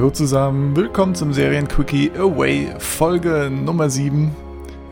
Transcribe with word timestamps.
Hallo 0.00 0.08
zusammen, 0.08 0.74
willkommen 0.76 1.14
zum 1.14 1.34
Serienquickie 1.34 2.12
Away 2.16 2.74
Folge 2.78 3.50
Nummer 3.52 3.90
7. 3.90 4.34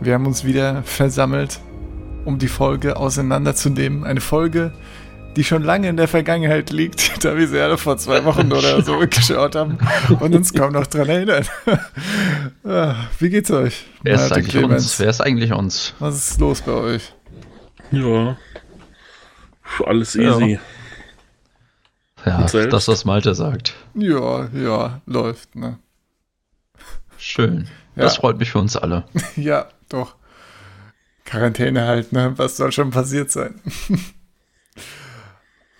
Wir 0.02 0.12
haben 0.12 0.27
uns 0.27 0.45
wieder 0.45 0.82
versammelt, 0.82 1.61
um 2.27 2.38
die 2.38 2.46
Folge 2.46 2.95
auseinanderzunehmen. 2.95 4.04
Eine 4.04 4.21
Folge, 4.21 4.71
die 5.34 5.44
schon 5.44 5.62
lange 5.62 5.89
in 5.89 5.96
der 5.96 6.08
Vergangenheit 6.08 6.68
liegt, 6.68 7.25
da 7.25 7.39
wir 7.39 7.48
sie 7.48 7.58
alle 7.58 7.79
vor 7.79 7.96
zwei 7.96 8.22
Wochen 8.26 8.52
oder 8.52 8.82
so 8.82 8.99
geschaut 9.11 9.54
haben 9.57 9.79
und 10.21 10.35
uns 10.35 10.52
kaum 10.52 10.75
noch 10.75 10.86
dran 10.86 11.08
erinnern. 11.08 11.46
Ah, 12.63 12.96
wie 13.18 13.30
geht's 13.30 13.50
euch? 13.50 13.86
Wer 14.02 14.16
ist, 14.16 14.30
eigentlich 14.30 14.63
uns? 14.63 15.00
Wer 15.00 15.08
ist 15.08 15.22
eigentlich 15.22 15.54
uns? 15.54 15.94
Was 16.00 16.16
ist 16.16 16.38
los 16.38 16.61
bei 16.61 16.72
euch? 16.72 17.14
Ja, 17.93 18.36
alles 19.86 20.16
easy. 20.16 20.52
Ja. 20.52 20.58
Ja, 22.25 22.43
das, 22.43 22.89
was 22.89 23.04
Malte 23.04 23.35
sagt. 23.35 23.75
Ja, 23.95 24.49
ja, 24.49 25.00
läuft, 25.07 25.54
ne? 25.54 25.79
Schön. 27.17 27.68
Ja. 27.96 28.04
Das 28.04 28.17
freut 28.17 28.39
mich 28.39 28.53
für 28.53 28.58
uns 28.58 28.77
alle. 28.77 29.04
ja, 29.36 29.68
doch. 29.89 30.17
Quarantäne 31.25 31.86
halt, 31.86 32.12
ne? 32.12 32.33
Was 32.36 32.56
soll 32.56 32.72
schon 32.72 32.91
passiert 32.91 33.31
sein? 33.31 33.61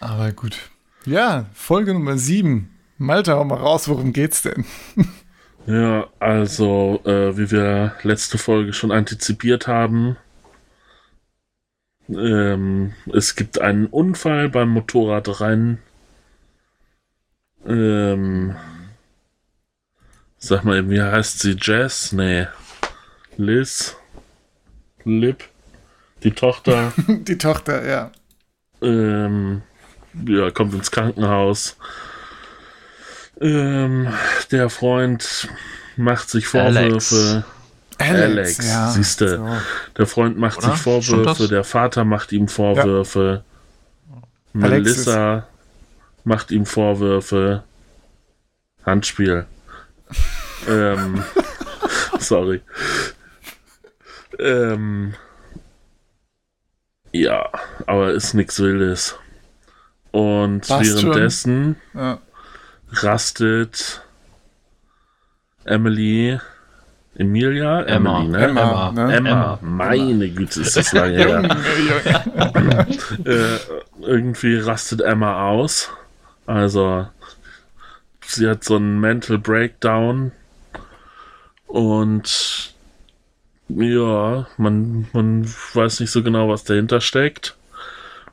Aber 0.01 0.33
gut. 0.33 0.59
Ja, 1.07 1.47
Folge 1.55 1.95
Nummer 1.95 2.19
7. 2.19 2.71
Malte, 2.99 3.33
hau 3.33 3.45
mal 3.45 3.59
raus, 3.59 3.89
worum 3.89 4.13
geht's 4.13 4.43
denn? 4.43 4.65
ja, 5.67 6.07
also, 6.19 7.01
äh, 7.05 7.37
wie 7.37 7.51
wir 7.51 7.95
letzte 8.03 8.39
Folge 8.39 8.73
schon 8.73 8.91
antizipiert 8.91 9.69
haben, 9.69 10.17
ähm, 12.09 12.93
es 13.13 13.37
gibt 13.37 13.61
einen 13.61 13.87
Unfall 13.87 14.49
beim 14.49 14.71
Motorradrennen 14.71 15.79
ähm, 17.67 18.57
sag 20.39 20.65
mal, 20.65 20.89
wie 20.89 21.03
heißt 21.03 21.41
sie? 21.41 21.57
Jess? 21.61 22.13
Nee. 22.13 22.47
Liz? 23.37 23.97
Lip? 25.05 25.45
Die 26.23 26.33
Tochter? 26.33 26.93
Die 27.09 27.39
Tochter, 27.39 27.87
ja. 27.87 28.11
Ähm, 28.83 29.63
ja, 30.27 30.51
kommt 30.51 30.75
ins 30.75 30.91
Krankenhaus. 30.91 31.77
Ähm, 33.41 34.13
der 34.51 34.69
Freund 34.69 35.49
macht 35.97 36.29
sich 36.29 36.47
Vorwürfe. 36.47 37.45
Alex, 37.99 38.59
Alex 38.59 38.69
ja, 38.69 38.91
siehst 38.91 39.21
du. 39.21 39.29
So. 39.37 39.49
Der 39.97 40.07
Freund 40.07 40.39
macht 40.39 40.59
Oder? 40.59 40.73
sich 40.73 40.81
Vorwürfe, 40.81 41.49
der 41.49 41.65
Vater 41.65 42.05
macht 42.05 42.33
ihm 42.33 42.49
Vorwürfe. 42.49 43.45
Ja. 44.09 44.23
Melissa 44.53 45.49
macht 46.29 46.51
ihm 46.51 46.67
Vorwürfe. 46.67 47.65
Handspiel. 48.85 49.47
ähm, 50.69 51.25
sorry. 52.19 52.61
Ähm, 54.39 55.15
ja, 57.13 57.51
aber 57.87 58.13
ist 58.13 58.35
nichts 58.35 58.61
Wildes. 58.61 59.19
Und 60.11 60.69
Passt 60.69 61.03
währenddessen 61.03 61.77
ja. 61.95 62.19
rastet 62.93 64.03
Emily 65.65 66.39
Emilia? 67.17 67.83
Emma. 67.83 68.21
Emily, 68.21 68.31
ne? 68.31 68.45
Emma, 68.45 68.93
ne? 68.93 69.17
Emma. 69.17 69.31
Emma. 69.31 69.59
Meine 69.61 70.29
Güte, 70.31 70.61
ist 70.61 70.77
das 70.77 70.93
lange 70.93 71.17
her. 71.17 71.43
äh, 73.25 73.59
irgendwie 74.01 74.57
rastet 74.57 75.01
Emma 75.01 75.49
aus. 75.49 75.91
Also, 76.49 77.07
sie 78.25 78.49
hat 78.49 78.65
so 78.65 78.77
einen 78.77 79.01
Mental 79.01 79.37
Breakdown 79.37 80.33
und 81.67 82.73
ja, 83.69 84.47
man, 84.57 85.07
man 85.13 85.45
weiß 85.75 86.01
nicht 86.01 86.11
so 86.11 86.23
genau, 86.23 86.49
was 86.49 86.65
dahinter 86.65 87.03
steckt, 87.03 87.55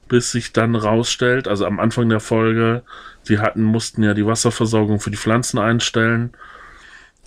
bis 0.07 0.31
sich 0.31 0.53
dann 0.53 0.75
rausstellt, 0.75 1.49
also 1.49 1.65
am 1.65 1.77
Anfang 1.77 2.07
der 2.07 2.21
Folge, 2.21 2.83
sie 3.23 3.39
hatten, 3.39 3.63
mussten 3.63 4.01
ja 4.01 4.13
die 4.13 4.25
Wasserversorgung 4.25 5.01
für 5.01 5.11
die 5.11 5.17
Pflanzen 5.17 5.59
einstellen 5.59 6.31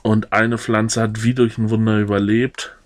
und 0.03 0.32
eine 0.32 0.56
Pflanze 0.56 1.03
hat 1.03 1.22
wie 1.22 1.34
durch 1.34 1.59
ein 1.59 1.69
Wunder 1.69 1.98
überlebt 1.98 2.78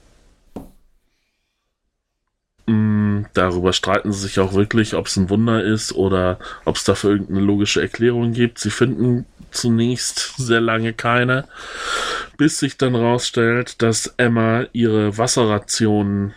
Mm, 2.66 3.24
darüber 3.34 3.72
streiten 3.72 4.12
sie 4.12 4.20
sich 4.20 4.38
auch 4.38 4.54
wirklich, 4.54 4.94
ob 4.94 5.06
es 5.06 5.16
ein 5.16 5.30
Wunder 5.30 5.62
ist 5.62 5.92
oder 5.92 6.38
ob 6.64 6.76
es 6.76 6.84
dafür 6.84 7.10
irgendeine 7.10 7.40
logische 7.40 7.82
Erklärung 7.82 8.32
gibt. 8.32 8.58
Sie 8.58 8.70
finden 8.70 9.26
zunächst 9.50 10.34
sehr 10.36 10.60
lange 10.60 10.92
keine, 10.92 11.46
bis 12.36 12.58
sich 12.58 12.76
dann 12.76 12.94
rausstellt, 12.94 13.82
dass 13.82 14.14
Emma 14.16 14.66
ihre 14.72 15.18
Wasserrationen 15.18 16.34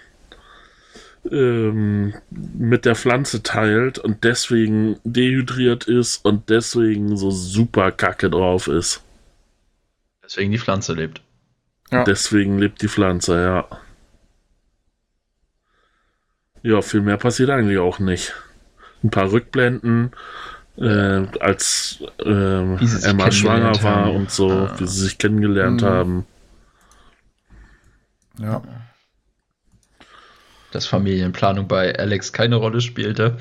ähm, 1.31 2.13
mit 2.29 2.85
der 2.85 2.95
Pflanze 2.95 3.41
teilt 3.41 3.97
und 3.99 4.23
deswegen 4.23 4.97
dehydriert 5.03 5.85
ist 5.85 6.23
und 6.23 6.49
deswegen 6.49 7.17
so 7.17 7.31
super 7.31 7.91
kacke 7.91 8.29
drauf 8.29 8.67
ist. 8.67 9.01
Deswegen 10.23 10.51
die 10.51 10.59
Pflanze 10.59 10.93
lebt. 10.93 11.21
Ja. 11.91 12.03
Deswegen 12.03 12.57
lebt 12.57 12.81
die 12.81 12.87
Pflanze, 12.87 13.41
ja. 13.41 13.67
Ja, 16.65 16.81
viel 16.81 17.01
mehr 17.01 17.17
passiert 17.17 17.51
eigentlich 17.51 17.77
auch 17.77 17.99
nicht. 17.99 18.33
Ein 19.03 19.11
paar 19.11 19.31
Rückblenden, 19.31 20.13
äh, 20.77 21.27
als 21.39 21.99
äh, 22.17 23.05
Emma 23.05 23.31
schwanger 23.31 23.83
war 23.83 24.05
haben. 24.05 24.15
und 24.15 24.31
so, 24.31 24.49
ah. 24.49 24.73
wie 24.79 24.87
sie 24.87 25.03
sich 25.03 25.19
kennengelernt 25.19 25.83
mhm. 25.83 25.85
haben. 25.85 26.25
Ja. 28.39 28.63
Dass 30.71 30.87
Familienplanung 30.87 31.67
bei 31.67 31.95
Alex 31.99 32.33
keine 32.33 32.55
Rolle 32.55 32.81
spielte. 32.81 33.37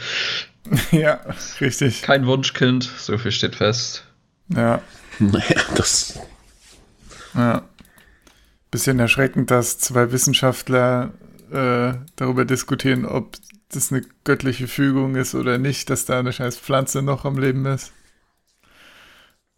Ja, 0.91 1.21
richtig. 1.61 2.01
Kein 2.01 2.27
Wunschkind, 2.27 2.85
so 2.85 3.19
viel 3.19 3.33
steht 3.33 3.57
fest. 3.57 4.05
Ja. 4.49 4.81
Naja, 5.19 5.61
das. 5.77 6.19
Ja. 7.35 7.63
Bisschen 8.71 8.99
erschreckend, 8.99 9.51
dass 9.51 9.79
zwei 9.79 10.11
Wissenschaftler 10.11 11.13
äh, 11.55 11.95
darüber 12.17 12.45
diskutieren, 12.45 13.05
ob 13.05 13.37
das 13.71 13.93
eine 13.93 14.03
göttliche 14.25 14.69
Fügung 14.69 15.17
ist 15.17 15.35
oder 15.35 15.59
nicht, 15.59 15.91
dass 15.91 16.05
da 16.05 16.19
eine 16.19 16.33
scheiß 16.33 16.59
Pflanze 16.59 17.03
noch 17.03 17.25
am 17.25 17.39
Leben 17.39 17.65
ist. 17.67 17.93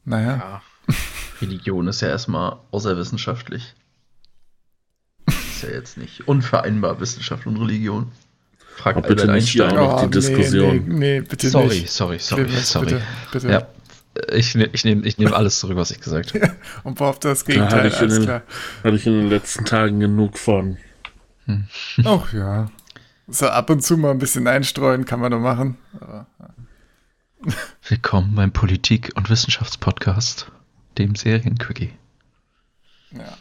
Naja. 0.05 0.37
Ja. 0.37 0.63
Religion 1.43 1.89
ist 1.89 2.01
ja 2.01 2.09
erstmal 2.09 2.59
außerwissenschaftlich. 2.71 3.75
Ist 5.27 5.63
ja 5.63 5.71
jetzt 5.71 5.99
nicht 5.99 6.29
unvereinbar 6.29 7.01
Wissenschaft 7.01 7.47
und 7.47 7.57
Religion. 7.57 8.13
Fragt 8.77 8.99
Aber 8.99 9.09
bitte 9.09 9.33
nicht 9.33 9.49
hier 9.49 9.67
auch 9.69 9.75
noch 9.75 10.01
die 10.01 10.07
oh, 10.07 10.11
Diskussion. 10.11 10.85
Nee, 10.87 10.95
nee, 10.95 11.21
bitte 11.23 11.49
sorry, 11.49 11.69
nicht. 11.69 11.91
Sorry, 11.91 12.19
sorry, 12.19 12.49
sorry, 12.49 12.63
sorry. 12.63 12.87
Bitte, 12.87 13.03
bitte. 13.33 13.49
Ja, 13.51 13.69
ich, 14.33 14.55
ne, 14.55 14.69
ich 14.73 14.85
nehme 14.85 15.07
ich 15.07 15.19
nehm 15.19 15.33
alles 15.33 15.59
zurück, 15.59 15.77
was 15.77 15.91
ich 15.91 16.01
gesagt 16.01 16.35
habe. 16.41 16.55
und 16.85 16.99
behaupte 16.99 17.29
das 17.29 17.45
Gegenteil. 17.45 17.91
Da 17.91 17.97
hatte 17.97 18.07
ich, 18.07 18.25
den, 18.25 18.29
hatte 18.29 18.97
ich 18.97 19.07
in 19.07 19.13
den 19.15 19.29
letzten 19.29 19.65
Tagen 19.65 20.01
genug 20.01 20.39
von. 20.39 20.79
Hm. 21.47 21.67
Ach 22.05 22.33
ja. 22.33 22.69
So 23.29 23.49
ab 23.49 23.71
und 23.71 23.83
zu 23.83 23.97
mal 23.97 24.11
ein 24.11 24.19
bisschen 24.19 24.47
einstreuen 24.47 25.05
kann 25.05 25.21
man 25.21 25.33
doch 25.33 25.41
machen. 25.41 25.79
Aber, 26.01 26.27
ja. 26.39 26.49
Willkommen 27.89 28.35
beim 28.35 28.53
Politik- 28.53 29.13
und 29.15 29.31
Wissenschaftspodcast, 29.31 30.51
dem 30.99 31.15
Serienquickie. 31.15 31.93
Ja. 33.13 33.37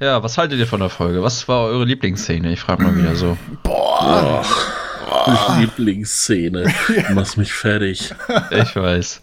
Ja, 0.00 0.22
was 0.22 0.36
haltet 0.36 0.58
ihr 0.58 0.66
von 0.66 0.80
der 0.80 0.90
Folge? 0.90 1.22
Was 1.22 1.46
war 1.46 1.66
eure 1.66 1.84
Lieblingsszene? 1.84 2.52
Ich 2.52 2.60
frage 2.60 2.82
mal 2.82 2.96
wieder 2.96 3.14
so. 3.14 3.38
Boah. 3.62 4.44
Boah. 5.08 5.56
Lieblingsszene. 5.58 6.64
Du 7.08 7.14
machst 7.14 7.36
mich 7.36 7.52
fertig. 7.52 8.12
Ich 8.50 8.76
weiß. 8.76 9.22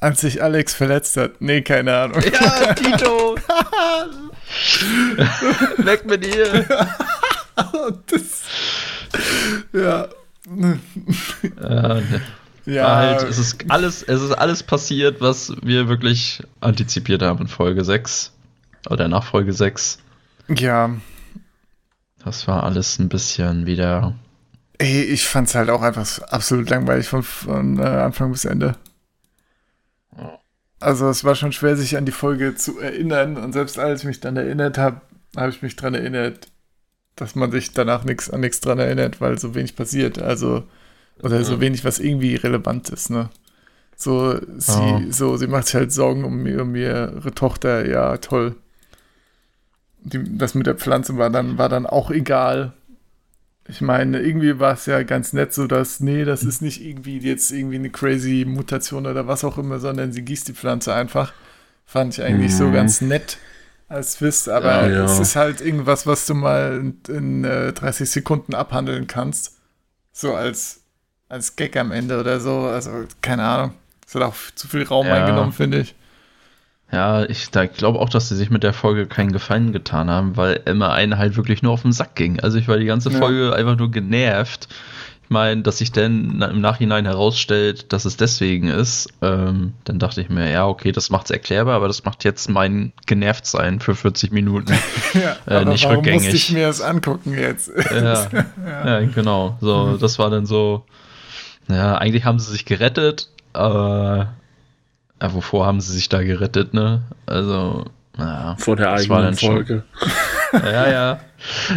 Als 0.00 0.20
sich 0.20 0.40
Alex 0.42 0.74
verletzt 0.74 1.16
hat. 1.16 1.40
Nee, 1.40 1.62
keine 1.62 1.96
Ahnung. 1.96 2.22
Ja, 2.22 2.74
Tito! 2.74 3.36
Weg 5.78 6.06
mit 6.06 6.24
ihr! 6.24 6.64
das, 8.06 8.44
ja. 9.72 10.06
ja, 11.60 11.94
ne. 11.94 12.22
ja. 12.64 12.96
Halt, 12.96 13.24
es 13.24 13.38
ist 13.38 13.64
alles, 13.68 14.04
es 14.04 14.22
ist 14.22 14.32
alles 14.32 14.62
passiert, 14.62 15.20
was 15.20 15.52
wir 15.62 15.88
wirklich 15.88 16.44
antizipiert 16.60 17.22
haben 17.22 17.40
in 17.40 17.48
Folge 17.48 17.84
6. 17.84 18.32
Oder 18.88 19.08
nach 19.08 19.24
Folge 19.24 19.52
6. 19.52 19.98
Ja. 20.48 20.90
Das 22.24 22.46
war 22.46 22.62
alles 22.62 23.00
ein 23.00 23.08
bisschen 23.08 23.66
wieder. 23.66 24.14
Ey, 24.78 25.02
ich 25.02 25.26
fand's 25.26 25.56
halt 25.56 25.70
auch 25.70 25.82
einfach 25.82 26.20
absolut 26.28 26.70
langweilig 26.70 27.08
von, 27.08 27.24
von 27.24 27.80
äh, 27.80 27.82
Anfang 27.82 28.30
bis 28.30 28.44
Ende. 28.44 28.76
Also 30.80 31.08
es 31.08 31.24
war 31.24 31.34
schon 31.34 31.52
schwer, 31.52 31.76
sich 31.76 31.96
an 31.96 32.06
die 32.06 32.12
Folge 32.12 32.54
zu 32.54 32.78
erinnern. 32.78 33.36
Und 33.36 33.52
selbst 33.52 33.78
als 33.78 34.00
ich 34.00 34.06
mich 34.06 34.20
dann 34.20 34.36
erinnert 34.36 34.78
habe, 34.78 35.00
habe 35.36 35.50
ich 35.50 35.62
mich 35.62 35.76
daran 35.76 35.94
erinnert, 35.94 36.48
dass 37.16 37.34
man 37.34 37.50
sich 37.50 37.72
danach 37.72 38.04
nix, 38.04 38.30
an 38.30 38.40
nichts 38.40 38.60
dran 38.60 38.78
erinnert, 38.78 39.20
weil 39.20 39.38
so 39.38 39.54
wenig 39.54 39.74
passiert. 39.76 40.20
Also, 40.20 40.64
oder 41.20 41.42
so 41.44 41.60
wenig, 41.60 41.84
was 41.84 41.98
irgendwie 41.98 42.36
relevant 42.36 42.90
ist, 42.90 43.10
ne? 43.10 43.28
So, 43.96 44.38
sie, 44.58 44.80
oh. 44.80 45.02
so, 45.10 45.36
sie 45.36 45.48
macht 45.48 45.66
sich 45.66 45.74
halt 45.74 45.92
Sorgen 45.92 46.24
um, 46.24 46.46
um 46.46 46.76
ihre 46.76 47.34
Tochter, 47.34 47.88
ja, 47.88 48.16
toll. 48.18 48.54
Die, 49.98 50.38
das 50.38 50.54
mit 50.54 50.68
der 50.68 50.76
Pflanze 50.76 51.18
war 51.18 51.30
dann, 51.30 51.58
war 51.58 51.68
dann 51.68 51.84
auch 51.84 52.12
egal. 52.12 52.72
Ich 53.70 53.82
meine, 53.82 54.20
irgendwie 54.20 54.58
war 54.58 54.72
es 54.72 54.86
ja 54.86 55.02
ganz 55.02 55.34
nett, 55.34 55.52
so 55.52 55.66
dass, 55.66 56.00
nee, 56.00 56.24
das 56.24 56.42
ist 56.42 56.62
nicht 56.62 56.82
irgendwie 56.82 57.18
jetzt 57.18 57.50
irgendwie 57.50 57.76
eine 57.76 57.90
crazy 57.90 58.46
Mutation 58.46 59.06
oder 59.06 59.26
was 59.26 59.44
auch 59.44 59.58
immer, 59.58 59.78
sondern 59.78 60.10
sie 60.10 60.22
gießt 60.22 60.48
die 60.48 60.54
Pflanze 60.54 60.94
einfach. 60.94 61.34
Fand 61.84 62.14
ich 62.14 62.24
eigentlich 62.24 62.52
mhm. 62.52 62.56
so 62.56 62.72
ganz 62.72 63.02
nett 63.02 63.38
als 63.88 64.16
Twist, 64.16 64.48
aber 64.48 64.88
ja, 64.88 64.88
ja. 64.88 65.04
es 65.04 65.18
ist 65.18 65.36
halt 65.36 65.60
irgendwas, 65.60 66.06
was 66.06 66.26
du 66.26 66.34
mal 66.34 66.78
in, 66.78 67.14
in 67.14 67.44
äh, 67.44 67.72
30 67.72 68.10
Sekunden 68.10 68.54
abhandeln 68.54 69.06
kannst. 69.06 69.58
So 70.12 70.34
als, 70.34 70.80
als 71.28 71.56
Gag 71.56 71.76
am 71.76 71.92
Ende 71.92 72.18
oder 72.20 72.40
so. 72.40 72.60
Also, 72.60 72.90
keine 73.20 73.44
Ahnung. 73.44 73.74
Es 74.06 74.14
hat 74.14 74.22
auch 74.22 74.34
zu 74.54 74.66
viel 74.68 74.84
Raum 74.84 75.06
ja. 75.06 75.14
eingenommen, 75.14 75.52
finde 75.52 75.80
ich. 75.80 75.94
Ja, 76.90 77.24
ich 77.24 77.50
glaube 77.50 77.98
auch, 77.98 78.08
dass 78.08 78.30
sie 78.30 78.36
sich 78.36 78.48
mit 78.48 78.62
der 78.62 78.72
Folge 78.72 79.06
keinen 79.06 79.32
Gefallen 79.32 79.72
getan 79.72 80.08
haben, 80.08 80.36
weil 80.38 80.62
Emma 80.64 80.92
einen 80.92 81.18
halt 81.18 81.36
wirklich 81.36 81.62
nur 81.62 81.72
auf 81.72 81.82
den 81.82 81.92
Sack 81.92 82.14
ging. 82.14 82.40
Also 82.40 82.56
ich 82.56 82.66
war 82.66 82.78
die 82.78 82.86
ganze 82.86 83.10
Folge 83.10 83.48
ja. 83.48 83.52
einfach 83.52 83.76
nur 83.76 83.90
genervt. 83.90 84.68
Ich 85.24 85.30
meine, 85.30 85.60
dass 85.60 85.76
sich 85.76 85.92
dann 85.92 86.40
im 86.40 86.62
Nachhinein 86.62 87.04
herausstellt, 87.04 87.92
dass 87.92 88.06
es 88.06 88.16
deswegen 88.16 88.68
ist, 88.68 89.10
ähm, 89.20 89.74
dann 89.84 89.98
dachte 89.98 90.22
ich 90.22 90.30
mir, 90.30 90.50
ja, 90.50 90.66
okay, 90.66 90.90
das 90.90 91.10
macht's 91.10 91.30
erklärbar, 91.30 91.76
aber 91.76 91.88
das 91.88 92.06
macht 92.06 92.24
jetzt 92.24 92.48
mein 92.48 92.94
Genervtsein 93.04 93.80
für 93.80 93.94
40 93.94 94.32
Minuten 94.32 94.72
ja, 95.12 95.60
äh, 95.60 95.66
nicht 95.66 95.84
warum 95.84 95.96
rückgängig. 95.96 96.22
Musste 96.22 96.36
ich 96.36 96.52
mir 96.52 96.68
das 96.68 96.80
angucken 96.80 97.36
jetzt. 97.38 97.70
ja, 97.90 98.02
ja. 98.32 99.00
ja, 99.00 99.00
genau. 99.00 99.58
So, 99.60 99.84
mhm. 99.84 99.98
das 99.98 100.18
war 100.18 100.30
dann 100.30 100.46
so. 100.46 100.86
Ja, 101.68 101.98
eigentlich 101.98 102.24
haben 102.24 102.38
sie 102.38 102.50
sich 102.50 102.64
gerettet, 102.64 103.28
aber 103.52 104.32
ja, 105.20 105.34
wovor 105.34 105.66
haben 105.66 105.80
sie 105.80 105.92
sich 105.92 106.08
da 106.08 106.22
gerettet, 106.22 106.74
ne? 106.74 107.02
Also, 107.26 107.86
naja. 108.16 108.56
Vor 108.58 108.76
der 108.76 108.92
eigenen 108.92 109.34
Folge. 109.34 109.84
ja, 110.52 110.90
ja. 110.90 111.20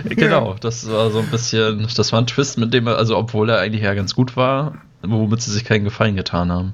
Genau, 0.05 0.55
das 0.59 0.89
war 0.89 1.11
so 1.11 1.19
ein 1.19 1.29
bisschen, 1.29 1.87
das 1.95 2.11
war 2.11 2.19
ein 2.19 2.27
Twist, 2.27 2.57
mit 2.57 2.73
dem 2.73 2.87
er, 2.87 2.97
also 2.97 3.15
obwohl 3.15 3.49
er 3.49 3.59
eigentlich 3.59 3.83
ja 3.83 3.93
ganz 3.93 4.15
gut 4.15 4.35
war, 4.35 4.81
womit 5.03 5.41
sie 5.41 5.51
sich 5.51 5.65
keinen 5.65 5.83
Gefallen 5.83 6.15
getan 6.15 6.51
haben. 6.51 6.73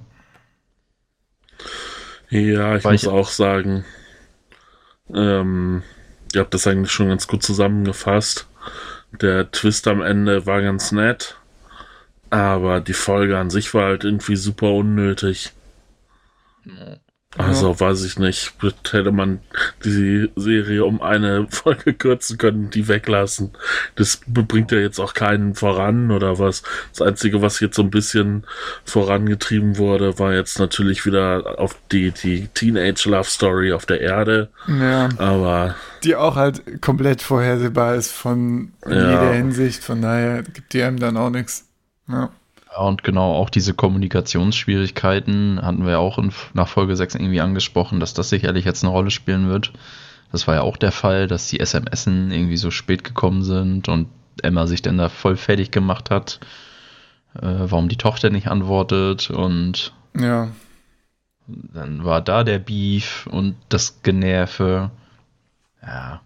Ja, 2.29 2.77
ich 2.77 2.83
Weil 2.83 2.93
muss 2.93 3.03
ich, 3.03 3.09
auch 3.09 3.27
sagen, 3.27 3.85
ähm, 5.13 5.83
ihr 6.33 6.41
habt 6.41 6.53
das 6.53 6.67
eigentlich 6.67 6.91
schon 6.91 7.09
ganz 7.09 7.27
gut 7.27 7.43
zusammengefasst. 7.43 8.47
Der 9.21 9.51
Twist 9.51 9.87
am 9.87 10.01
Ende 10.01 10.45
war 10.45 10.61
ganz 10.61 10.91
nett, 10.91 11.37
aber 12.29 12.81
die 12.81 12.93
Folge 12.93 13.37
an 13.37 13.49
sich 13.49 13.73
war 13.73 13.85
halt 13.85 14.03
irgendwie 14.03 14.35
super 14.35 14.71
unnötig. 14.71 15.51
Also 17.37 17.79
weiß 17.79 18.03
ich 18.05 18.17
nicht, 18.17 18.53
hätte 18.91 19.11
man 19.11 19.41
die 19.83 20.29
Serie 20.35 20.85
um 20.85 21.01
eine 21.01 21.47
Folge 21.49 21.93
kürzen 21.93 22.37
können, 22.37 22.69
die 22.69 22.87
weglassen. 22.87 23.51
Das 23.95 24.21
bringt 24.25 24.71
ja 24.71 24.79
jetzt 24.79 24.99
auch 24.99 25.13
keinen 25.13 25.53
voran 25.53 26.09
oder 26.11 26.39
was. 26.39 26.63
Das 26.91 27.01
Einzige, 27.05 27.41
was 27.41 27.59
jetzt 27.59 27.75
so 27.75 27.83
ein 27.83 27.91
bisschen 27.91 28.45
vorangetrieben 28.85 29.77
wurde, 29.77 30.17
war 30.19 30.33
jetzt 30.33 30.57
natürlich 30.57 31.05
wieder 31.05 31.59
auf 31.59 31.75
die, 31.91 32.11
die 32.11 32.47
Teenage 32.53 33.09
Love 33.09 33.29
Story 33.29 33.73
auf 33.73 33.85
der 33.85 34.01
Erde. 34.01 34.49
Ja. 34.67 35.09
Aber. 35.17 35.75
Die 36.03 36.15
auch 36.15 36.37
halt 36.37 36.81
komplett 36.81 37.21
vorhersehbar 37.21 37.95
ist 37.95 38.11
von 38.11 38.71
ja. 38.85 38.91
jeder 38.93 39.33
Hinsicht, 39.33 39.83
von 39.83 40.01
daher 40.01 40.43
gibt 40.43 40.73
die 40.73 40.81
einem 40.81 40.99
dann 40.99 41.17
auch 41.17 41.29
nichts. 41.29 41.67
Ja. 42.07 42.31
Und 42.77 43.03
genau 43.03 43.33
auch 43.33 43.49
diese 43.49 43.73
Kommunikationsschwierigkeiten 43.73 45.59
hatten 45.61 45.85
wir 45.85 45.99
auch 45.99 46.17
in, 46.17 46.31
nach 46.53 46.67
Folge 46.67 46.95
6 46.95 47.15
irgendwie 47.15 47.41
angesprochen, 47.41 47.99
dass 47.99 48.13
das 48.13 48.29
sicherlich 48.29 48.65
jetzt 48.65 48.83
eine 48.83 48.91
Rolle 48.91 49.11
spielen 49.11 49.49
wird. 49.49 49.73
Das 50.31 50.47
war 50.47 50.55
ja 50.55 50.61
auch 50.61 50.77
der 50.77 50.91
Fall, 50.91 51.27
dass 51.27 51.47
die 51.47 51.59
SMS 51.59 52.05
irgendwie 52.07 52.57
so 52.57 52.69
spät 52.71 53.03
gekommen 53.03 53.43
sind 53.43 53.87
und 53.87 54.07
Emma 54.43 54.67
sich 54.67 54.81
dann 54.81 54.97
da 54.97 55.09
voll 55.09 55.37
fertig 55.37 55.71
gemacht 55.71 56.11
hat, 56.11 56.39
äh, 57.35 57.41
warum 57.41 57.89
die 57.89 57.97
Tochter 57.97 58.29
nicht 58.29 58.47
antwortet 58.47 59.29
und 59.29 59.93
ja. 60.15 60.49
dann 61.47 62.03
war 62.05 62.21
da 62.21 62.43
der 62.43 62.59
Beef 62.59 63.27
und 63.31 63.55
das 63.69 64.01
Generve. 64.03 64.91
Ja, 65.81 66.21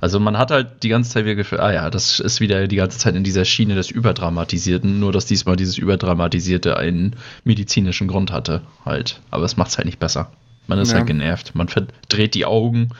also 0.00 0.20
man 0.20 0.38
hat 0.38 0.50
halt 0.50 0.82
die 0.82 0.88
ganze 0.88 1.10
Zeit 1.10 1.24
wieder 1.24 1.34
gefühlt, 1.34 1.60
ah 1.60 1.72
ja, 1.72 1.90
das 1.90 2.20
ist 2.20 2.40
wieder 2.40 2.66
die 2.68 2.76
ganze 2.76 2.98
Zeit 2.98 3.14
in 3.14 3.24
dieser 3.24 3.44
Schiene 3.44 3.74
des 3.74 3.90
Überdramatisierten, 3.90 5.00
nur 5.00 5.12
dass 5.12 5.26
diesmal 5.26 5.56
dieses 5.56 5.78
Überdramatisierte 5.78 6.76
einen 6.76 7.16
medizinischen 7.44 8.08
Grund 8.08 8.32
hatte 8.32 8.62
halt. 8.84 9.20
Aber 9.30 9.44
es 9.44 9.56
macht 9.56 9.70
es 9.70 9.78
halt 9.78 9.86
nicht 9.86 9.98
besser. 9.98 10.30
Man 10.66 10.78
ist 10.78 10.90
ja. 10.90 10.98
halt 10.98 11.06
genervt. 11.06 11.54
Man 11.54 11.68
verdreht 11.68 12.34
die 12.34 12.44
Augen 12.44 12.90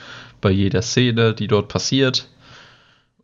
bei 0.41 0.51
jeder 0.51 0.81
Szene, 0.81 1.33
die 1.33 1.47
dort 1.47 1.67
passiert. 1.67 2.27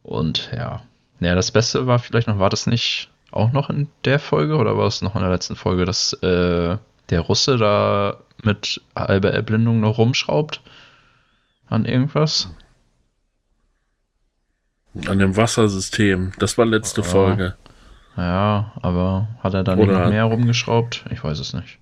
Und 0.04 0.50
ja. 0.56 0.83
Ja, 1.19 1.36
das 1.36 1.51
Beste 1.51 1.88
war 1.88 2.00
vielleicht 2.00 2.27
noch, 2.27 2.39
war 2.39 2.50
das 2.50 2.68
nicht 2.68 3.10
auch 3.31 3.51
noch 3.51 3.69
in 3.69 3.88
der 4.06 4.19
Folge 4.19 4.56
oder 4.56 4.77
war 4.77 4.88
es 4.88 5.01
noch 5.01 5.16
in 5.16 5.22
der 5.22 5.31
letzten 5.31 5.56
Folge, 5.56 5.86
dass 5.86 6.13
äh, 6.13 6.77
der 7.10 7.19
Russe 7.22 7.57
da 7.57 8.18
mit 8.44 8.81
halber 8.95 9.31
Erblindung 9.31 9.80
noch 9.80 9.98
rumschraubt 9.98 10.62
an 11.68 11.86
irgendwas? 11.86 12.50
An 15.07 15.19
dem 15.19 15.36
Wassersystem. 15.36 16.31
Das 16.39 16.57
war 16.57 16.65
letzte 16.65 17.01
ja. 17.01 17.07
Folge. 17.07 17.56
Ja, 18.18 18.71
aber 18.81 19.27
hat 19.44 19.53
er 19.53 19.63
da 19.63 19.75
nicht 19.75 19.88
noch 19.88 20.09
mehr 20.09 20.24
rumgeschraubt? 20.24 21.06
Ich 21.12 21.24
weiß 21.24 21.39
es 21.39 21.53
nicht. 21.53 21.80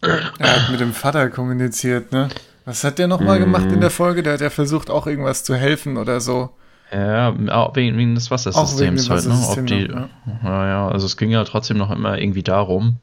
Er 0.00 0.62
hat 0.62 0.70
mit 0.70 0.80
dem 0.80 0.92
Vater 0.92 1.28
kommuniziert, 1.30 2.12
ne? 2.12 2.28
Was 2.64 2.84
hat 2.84 2.98
der 2.98 3.08
nochmal 3.08 3.38
mm. 3.38 3.42
gemacht 3.42 3.72
in 3.72 3.80
der 3.80 3.90
Folge? 3.90 4.22
Der 4.22 4.34
hat 4.34 4.40
ja 4.40 4.50
versucht, 4.50 4.90
auch 4.90 5.06
irgendwas 5.06 5.44
zu 5.44 5.56
helfen 5.56 5.96
oder 5.96 6.20
so. 6.20 6.50
Ja, 6.92 7.34
wegen, 7.74 7.96
wegen 7.96 8.14
des 8.14 8.30
Wassersystems 8.30 9.10
halt, 9.10 9.26
ne? 9.26 9.34
Ob 9.48 9.66
die, 9.66 9.88
noch, 9.88 9.96
ja. 9.96 10.08
Naja, 10.42 10.88
also 10.88 11.06
es 11.06 11.16
ging 11.16 11.30
ja 11.30 11.42
trotzdem 11.42 11.78
noch 11.78 11.90
immer 11.90 12.18
irgendwie 12.18 12.44
darum, 12.44 12.98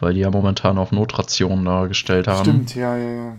weil 0.00 0.14
die 0.14 0.20
ja 0.20 0.30
momentan 0.30 0.78
auf 0.78 0.90
Notrationen 0.90 1.64
da 1.64 1.86
gestellt 1.86 2.26
haben. 2.26 2.44
Stimmt, 2.44 2.74
ja, 2.74 2.96
ja, 2.96 3.10
ja. 3.10 3.36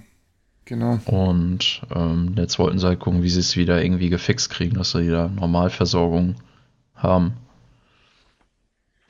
Genau. 0.72 1.00
Und 1.04 1.82
ähm, 1.94 2.34
jetzt 2.38 2.58
wollten 2.58 2.80
sie 2.80 2.88
halt 2.88 3.01
gucken, 3.01 3.24
wie 3.24 3.30
sie 3.30 3.42
es 3.42 3.58
wieder 3.58 3.84
irgendwie 3.84 4.08
gefixt 4.08 4.50
kriegen, 4.50 4.78
dass 4.78 4.92
sie 4.92 5.06
wieder 5.06 5.28
Normalversorgung 5.28 6.36
haben. 6.96 7.34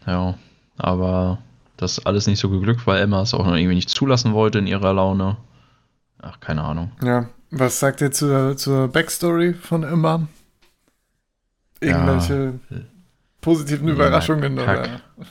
Ja, 0.07 0.39
aber 0.79 1.37
das 1.77 1.99
ist 1.99 2.07
alles 2.07 2.25
nicht 2.25 2.39
so 2.39 2.49
geglückt, 2.49 2.87
weil 2.87 2.99
Emma 2.99 3.21
es 3.21 3.35
auch 3.35 3.45
noch 3.45 3.55
irgendwie 3.55 3.75
nicht 3.75 3.91
zulassen 3.91 4.33
wollte 4.33 4.57
in 4.57 4.65
ihrer 4.65 4.91
Laune. 4.91 5.37
Ach, 6.19 6.39
keine 6.39 6.63
Ahnung. 6.63 6.93
Ja, 7.03 7.29
was 7.51 7.79
sagt 7.79 8.01
ihr 8.01 8.11
zur, 8.11 8.57
zur 8.57 8.87
Backstory 8.87 9.53
von 9.53 9.83
Emma? 9.83 10.27
Irgendwelche 11.79 12.59
ja, 12.71 12.77
positiven 13.39 13.87
Überraschungen? 13.87 14.55
Kack. 14.55 14.89
Oder? 15.15 15.27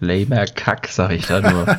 Lamer 0.00 0.44
Kack, 0.44 0.88
sag 0.88 1.12
ich 1.12 1.26
da 1.26 1.40
nur. 1.40 1.78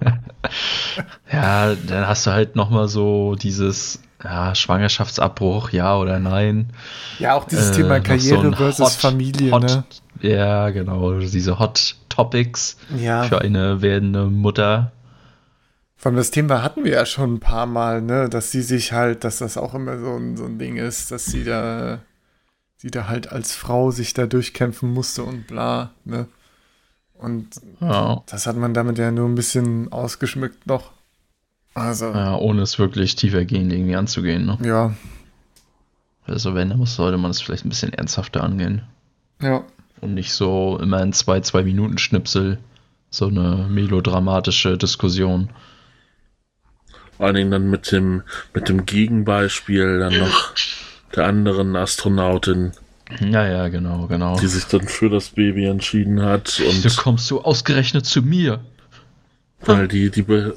ja, 1.32 1.74
dann 1.74 2.06
hast 2.06 2.26
du 2.26 2.32
halt 2.32 2.56
nochmal 2.56 2.88
so 2.88 3.34
dieses 3.34 4.00
ja, 4.22 4.54
Schwangerschaftsabbruch, 4.54 5.70
ja 5.70 5.96
oder 5.96 6.18
nein. 6.18 6.70
Ja, 7.18 7.34
auch 7.34 7.44
dieses 7.44 7.70
äh, 7.70 7.74
Thema 7.74 8.00
Karriere 8.00 8.50
so 8.50 8.52
versus 8.52 8.86
Hot, 8.86 8.92
Familie, 8.92 9.52
Hot, 9.52 9.62
ne? 9.62 9.84
Ja, 10.20 10.70
genau, 10.70 11.18
diese 11.18 11.58
Hot 11.58 11.96
Topics 12.08 12.76
ja. 12.98 13.22
für 13.24 13.40
eine 13.40 13.80
werdende 13.80 14.26
Mutter. 14.26 14.92
Von 15.96 16.16
das 16.16 16.30
Thema 16.30 16.62
hatten 16.62 16.84
wir 16.84 16.92
ja 16.92 17.06
schon 17.06 17.34
ein 17.34 17.40
paar 17.40 17.66
Mal, 17.66 18.00
ne, 18.02 18.28
dass 18.28 18.50
sie 18.50 18.62
sich 18.62 18.92
halt, 18.92 19.24
dass 19.24 19.38
das 19.38 19.56
auch 19.56 19.74
immer 19.74 19.98
so 19.98 20.16
ein, 20.16 20.36
so 20.36 20.44
ein 20.44 20.58
Ding 20.58 20.76
ist, 20.76 21.10
dass 21.10 21.26
sie 21.26 21.44
da, 21.44 22.00
sie 22.76 22.90
da 22.90 23.06
halt 23.06 23.30
als 23.30 23.54
Frau 23.54 23.90
sich 23.90 24.14
da 24.14 24.26
durchkämpfen 24.26 24.90
musste 24.90 25.22
und 25.22 25.46
bla, 25.46 25.90
ne. 26.04 26.26
Und 27.20 27.48
ja. 27.80 28.22
das 28.26 28.46
hat 28.46 28.56
man 28.56 28.72
damit 28.74 28.98
ja 28.98 29.10
nur 29.10 29.28
ein 29.28 29.34
bisschen 29.34 29.92
ausgeschmückt 29.92 30.66
noch. 30.66 30.92
Also. 31.74 32.06
Ja, 32.06 32.36
ohne 32.36 32.62
es 32.62 32.78
wirklich 32.78 33.14
tiefergehend 33.14 33.72
irgendwie 33.72 33.96
anzugehen, 33.96 34.46
ne? 34.46 34.58
Ja. 34.62 34.94
Also 36.26 36.54
wenn, 36.54 36.70
dann 36.70 36.84
sollte 36.86 37.18
man 37.18 37.30
es 37.30 37.40
vielleicht 37.40 37.64
ein 37.64 37.68
bisschen 37.68 37.92
ernsthafter 37.92 38.42
angehen. 38.42 38.82
Ja. 39.40 39.64
Und 40.00 40.14
nicht 40.14 40.32
so 40.32 40.78
immer 40.80 41.02
in 41.02 41.12
zwei, 41.12 41.40
zwei 41.40 41.62
Minuten 41.62 41.98
Schnipsel 41.98 42.58
so 43.10 43.26
eine 43.26 43.66
melodramatische 43.68 44.78
Diskussion. 44.78 45.50
Vor 47.16 47.26
allen 47.26 47.34
Dingen 47.34 47.50
dann 47.50 47.68
mit 47.68 47.92
dem, 47.92 48.22
mit 48.54 48.68
dem 48.68 48.86
Gegenbeispiel 48.86 49.98
dann 49.98 50.18
noch 50.18 50.54
der 51.16 51.26
anderen 51.26 51.76
Astronautin. 51.76 52.72
Ja, 53.20 53.46
ja, 53.46 53.68
genau, 53.68 54.06
genau. 54.06 54.38
Die 54.38 54.46
sich 54.46 54.64
dann 54.66 54.86
für 54.86 55.08
das 55.08 55.30
Baby 55.30 55.66
entschieden 55.66 56.22
hat. 56.22 56.60
Und 56.60 56.84
Wieso 56.84 57.02
kommst 57.02 57.30
du 57.30 57.40
ausgerechnet 57.40 58.06
zu 58.06 58.22
mir? 58.22 58.60
Weil 59.60 59.88
die, 59.88 60.10
die 60.10 60.22
be 60.22 60.56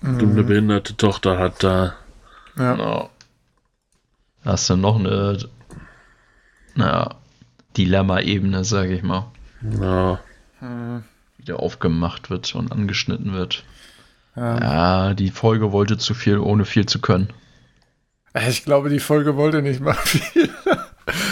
mhm. 0.00 0.18
eine 0.18 0.42
behinderte 0.42 0.96
Tochter 0.96 1.38
hat 1.38 1.62
da. 1.62 1.94
Ja. 2.56 2.76
No. 2.76 3.10
Hast 4.44 4.68
du 4.68 4.76
noch 4.76 4.98
eine, 4.98 5.38
naja, 6.74 7.14
Dilemma-Ebene, 7.76 8.64
sag 8.64 8.90
ich 8.90 9.02
mal. 9.02 9.26
Ja. 9.80 10.18
Hm. 10.58 11.04
wieder 11.38 11.60
aufgemacht 11.60 12.30
wird 12.30 12.54
und 12.54 12.72
angeschnitten 12.72 13.32
wird. 13.32 13.64
Ja. 14.36 14.58
Ja, 14.58 15.14
die 15.14 15.30
Folge 15.30 15.72
wollte 15.72 15.98
zu 15.98 16.14
viel, 16.14 16.38
ohne 16.38 16.64
viel 16.64 16.86
zu 16.86 17.00
können. 17.00 17.28
Ich 18.48 18.64
glaube, 18.64 18.88
die 18.88 19.00
Folge 19.00 19.36
wollte 19.36 19.60
nicht 19.60 19.80
mal 19.80 19.94
viel. 19.94 20.48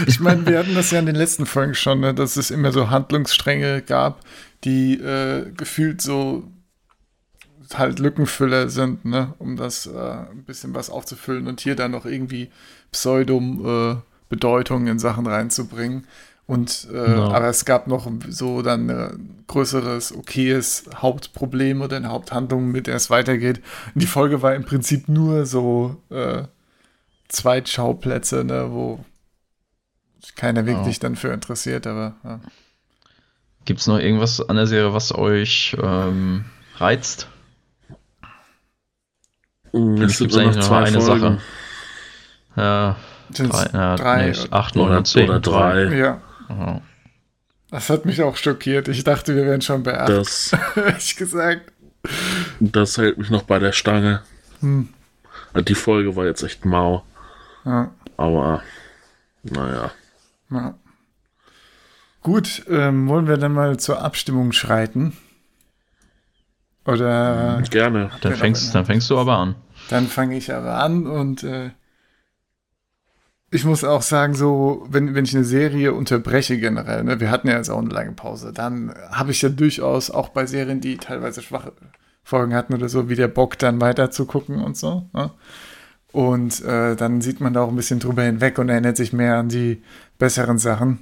Ich 0.07 0.21
meine, 0.21 0.47
wir 0.47 0.59
hatten 0.59 0.75
das 0.75 0.91
ja 0.91 0.99
in 0.99 1.07
den 1.07 1.15
letzten 1.17 1.47
Folgen 1.47 1.75
schon, 1.75 2.01
ne, 2.01 2.15
dass 2.15 2.37
es 2.37 2.51
immer 2.51 2.73
so 2.73 2.91
Handlungsstränge 2.91 3.83
gab, 3.83 4.21
die 4.65 4.95
äh, 4.95 5.51
gefühlt 5.57 6.01
so 6.03 6.45
halt 7.75 7.99
Lückenfüller 8.01 8.69
sind, 8.69 9.05
ne, 9.05 9.35
um 9.39 9.57
das 9.57 9.87
äh, 9.87 9.91
ein 10.31 10.45
bisschen 10.45 10.75
was 10.75 10.91
aufzufüllen 10.91 11.47
und 11.47 11.61
hier 11.61 11.77
dann 11.77 11.93
noch 11.93 12.05
irgendwie 12.05 12.51
Pseudo-Bedeutung 12.91 14.87
in 14.87 14.99
Sachen 14.99 15.27
reinzubringen. 15.27 16.07
Und 16.47 16.89
äh, 16.93 16.97
Ja. 16.97 17.29
aber 17.29 17.47
es 17.49 17.65
gab 17.65 17.87
noch 17.87 18.11
so 18.29 18.63
dann 18.63 18.91
ein 18.91 19.45
größeres, 19.47 20.13
okayes 20.17 20.85
Hauptproblem 20.97 21.81
oder 21.81 21.97
eine 21.97 22.09
Haupthandlung, 22.09 22.73
mit 22.73 22.89
der 22.89 22.97
es 22.97 23.09
weitergeht. 23.09 23.61
Und 23.95 24.03
die 24.03 24.09
Folge 24.09 24.43
war 24.43 24.55
im 24.57 24.65
Prinzip 24.65 25.09
nur 25.09 25.47
so 25.47 25.97
äh, 26.11 26.43
Zweitschauplätze, 27.29 28.43
ne, 28.45 28.67
wo 28.71 29.05
keiner 30.37 30.67
wirklich 30.67 30.99
dann 30.99 31.17
für 31.17 31.33
interessiert, 31.33 31.87
aber 31.87 32.15
ja. 32.25 32.41
Gibt 33.65 33.81
es 33.81 33.87
noch 33.87 33.99
irgendwas 33.99 34.41
an 34.41 34.57
der 34.57 34.67
Serie, 34.67 34.93
was 34.95 35.15
euch 35.15 35.77
ähm, 35.83 36.47
reizt? 36.77 37.29
Mm, 39.73 40.03
Es 40.03 40.21
nur 40.21 40.41
eigentlich 40.41 40.57
noch 40.57 40.71
eine 40.71 41.01
Folgen. 41.01 41.21
Sache. 41.21 41.41
Ja, 42.57 42.97
Sind's 43.33 43.57
drei, 43.65 43.79
ja, 43.79 43.97
drei 43.97 44.31
nee, 44.31 44.39
acht, 44.51 44.75
neun 44.75 44.89
Oder, 44.91 45.05
zehn. 45.05 45.29
oder 45.29 45.41
drei. 45.41 45.85
Ja, 45.97 46.21
Aha. 46.49 46.81
das 47.71 47.89
hat 47.91 48.05
mich 48.07 48.23
auch 48.23 48.37
schockiert. 48.37 48.89
Ich 48.89 49.05
dachte, 49.05 49.37
wir 49.37 49.47
wären 49.47 49.61
schon 49.61 49.83
bei 49.85 49.99
acht, 50.01 50.09
Das, 50.09 50.53
ehrlich 50.77 51.17
gesagt. 51.17 51.73
das 52.59 52.99
hält 52.99 53.19
mich 53.19 53.31
noch 53.31 53.43
bei 53.45 53.59
der 53.59 53.73
Stange. 53.73 54.23
Hm. 54.61 54.89
Die 55.55 55.75
Folge 55.75 56.17
war 56.17 56.25
jetzt 56.27 56.43
echt 56.43 56.65
mau. 56.65 57.05
Ja, 57.65 57.93
Aber 58.17 58.63
naja. 59.43 59.91
Ja. 60.51 60.75
Gut, 62.23 62.65
ähm, 62.69 63.09
wollen 63.09 63.27
wir 63.27 63.39
dann 63.39 63.53
mal 63.53 63.79
zur 63.79 64.03
Abstimmung 64.03 64.53
schreiten? 64.53 65.17
Oder 66.85 67.63
Gerne. 67.71 68.11
Dann, 68.21 68.35
fängst, 68.35 68.75
dann 68.75 68.85
fängst 68.85 69.09
du 69.11 69.19
aber 69.19 69.37
an. 69.39 69.55
Dann 69.89 70.07
fange 70.07 70.37
ich 70.37 70.53
aber 70.53 70.75
an 70.75 71.07
und 71.07 71.43
äh, 71.43 71.71
ich 73.51 73.65
muss 73.65 73.83
auch 73.85 74.03
sagen, 74.03 74.35
so, 74.35 74.87
wenn, 74.89 75.15
wenn 75.15 75.25
ich 75.25 75.35
eine 75.35 75.45
Serie 75.45 75.93
unterbreche 75.93 76.59
generell, 76.59 77.03
ne, 77.03 77.21
wir 77.21 77.31
hatten 77.31 77.49
ja 77.49 77.57
jetzt 77.57 77.69
auch 77.69 77.79
eine 77.79 77.91
lange 77.91 78.13
Pause, 78.13 78.53
dann 78.53 78.95
habe 79.11 79.33
ich 79.33 79.43
ja 79.43 79.49
durchaus 79.49 80.11
auch 80.11 80.29
bei 80.29 80.47
Serien, 80.47 80.81
die 80.81 80.99
teilweise 80.99 81.43
schwache 81.43 81.73
Folgen 82.23 82.55
hatten 82.55 82.75
oder 82.75 82.89
so, 82.89 83.09
wieder 83.09 83.27
Bock, 83.29 83.59
dann 83.59 83.81
weiter 83.81 84.11
zu 84.11 84.25
gucken 84.25 84.63
und 84.63 84.77
so. 84.77 85.09
Ne? 85.13 85.31
Und 86.13 86.63
äh, 86.65 86.95
dann 86.95 87.21
sieht 87.21 87.41
man 87.41 87.53
da 87.53 87.63
auch 87.63 87.69
ein 87.69 87.77
bisschen 87.77 87.99
drüber 87.99 88.23
hinweg 88.23 88.59
und 88.59 88.69
erinnert 88.69 88.97
sich 88.97 89.13
mehr 89.13 89.37
an 89.37 89.49
die 89.49 89.83
besseren 90.21 90.59
Sachen. 90.59 91.01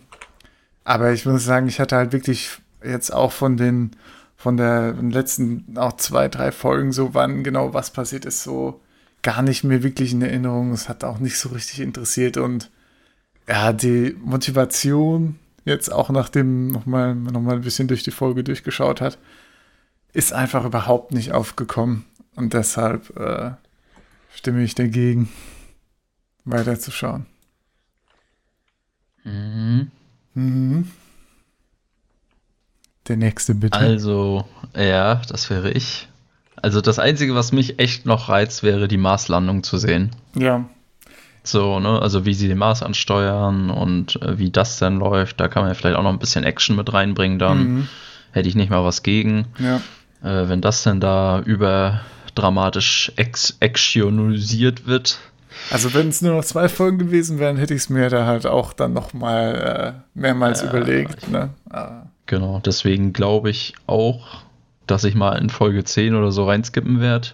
Aber 0.84 1.12
ich 1.12 1.26
muss 1.26 1.44
sagen, 1.44 1.68
ich 1.68 1.80
hatte 1.80 1.96
halt 1.96 2.12
wirklich 2.12 2.50
jetzt 2.82 3.12
auch 3.12 3.32
von 3.32 3.58
den 3.58 3.90
von 4.36 4.56
der 4.56 4.94
letzten 4.94 5.76
auch 5.76 5.94
zwei, 5.96 6.28
drei 6.28 6.52
Folgen 6.52 6.92
so, 6.92 7.12
wann 7.12 7.42
genau 7.42 7.74
was 7.74 7.90
passiert 7.90 8.24
ist, 8.24 8.44
so 8.44 8.80
gar 9.20 9.42
nicht 9.42 9.64
mehr 9.64 9.82
wirklich 9.82 10.12
in 10.12 10.22
Erinnerung. 10.22 10.72
Es 10.72 10.88
hat 10.88 11.02
auch 11.02 11.18
nicht 11.18 11.38
so 11.38 11.48
richtig 11.50 11.80
interessiert 11.80 12.36
und 12.36 12.70
ja, 13.48 13.72
die 13.72 14.16
Motivation 14.22 15.38
jetzt 15.64 15.92
auch 15.92 16.10
nachdem 16.10 16.68
nochmal 16.68 17.14
noch 17.14 17.40
mal 17.40 17.56
ein 17.56 17.62
bisschen 17.62 17.88
durch 17.88 18.04
die 18.04 18.12
Folge 18.12 18.44
durchgeschaut 18.44 19.00
hat, 19.00 19.18
ist 20.12 20.32
einfach 20.32 20.64
überhaupt 20.64 21.12
nicht 21.12 21.32
aufgekommen 21.32 22.04
und 22.36 22.54
deshalb 22.54 23.14
äh, 23.18 23.50
stimme 24.34 24.62
ich 24.62 24.74
dagegen, 24.76 25.28
weiterzuschauen. 26.44 27.26
Mhm. 29.28 29.90
Mhm. 30.34 30.90
Der 33.08 33.16
nächste 33.16 33.54
bitte. 33.54 33.78
Also, 33.78 34.44
ja, 34.76 35.16
das 35.28 35.48
wäre 35.50 35.70
ich. 35.70 36.08
Also 36.56 36.80
das 36.80 36.98
Einzige, 36.98 37.34
was 37.34 37.52
mich 37.52 37.78
echt 37.78 38.04
noch 38.04 38.28
reizt, 38.28 38.62
wäre 38.62 38.88
die 38.88 38.96
Marslandung 38.96 39.62
zu 39.62 39.78
sehen. 39.78 40.10
ja, 40.34 40.64
So, 41.44 41.78
ne, 41.80 42.00
also 42.02 42.26
wie 42.26 42.34
sie 42.34 42.48
den 42.48 42.58
Mars 42.58 42.82
ansteuern 42.82 43.70
und 43.70 44.20
äh, 44.22 44.38
wie 44.38 44.50
das 44.50 44.78
dann 44.78 44.98
läuft, 44.98 45.38
da 45.40 45.48
kann 45.48 45.62
man 45.62 45.70
ja 45.70 45.74
vielleicht 45.74 45.96
auch 45.96 46.02
noch 46.02 46.12
ein 46.12 46.18
bisschen 46.18 46.44
Action 46.44 46.74
mit 46.76 46.92
reinbringen 46.92 47.38
dann. 47.38 47.58
Mhm. 47.58 47.88
Hätte 48.32 48.48
ich 48.48 48.56
nicht 48.56 48.70
mal 48.70 48.84
was 48.84 49.02
gegen. 49.02 49.46
ja, 49.58 49.76
Äh, 50.22 50.48
wenn 50.48 50.60
das 50.60 50.82
dann 50.82 51.00
da 51.00 51.40
überdramatisch 51.40 53.12
ex 53.16 53.56
actionisiert 53.60 54.86
wird. 54.86 55.18
Also 55.70 55.92
wenn 55.94 56.08
es 56.08 56.22
nur 56.22 56.34
noch 56.34 56.44
zwei 56.44 56.68
Folgen 56.68 56.98
gewesen 56.98 57.38
wären, 57.38 57.56
hätte 57.56 57.74
ich 57.74 57.82
es 57.82 57.88
mir 57.90 58.08
da 58.10 58.26
halt 58.26 58.46
auch 58.46 58.72
dann 58.72 58.92
noch 58.92 59.12
mal 59.14 59.94
äh, 60.14 60.18
mehrmals 60.18 60.62
Ja, 60.62 60.68
überlegt. 60.70 61.28
Ne? 61.30 61.50
Ah, 61.70 62.02
Genau, 62.26 62.60
deswegen 62.64 63.12
glaube 63.12 63.48
ich 63.50 63.74
auch, 63.86 64.42
dass 64.86 65.04
ich 65.04 65.14
mal 65.14 65.36
in 65.38 65.48
Folge 65.50 65.84
10 65.84 66.14
oder 66.14 66.30
so 66.32 66.46
reinskippen 66.46 67.00
werde. 67.00 67.28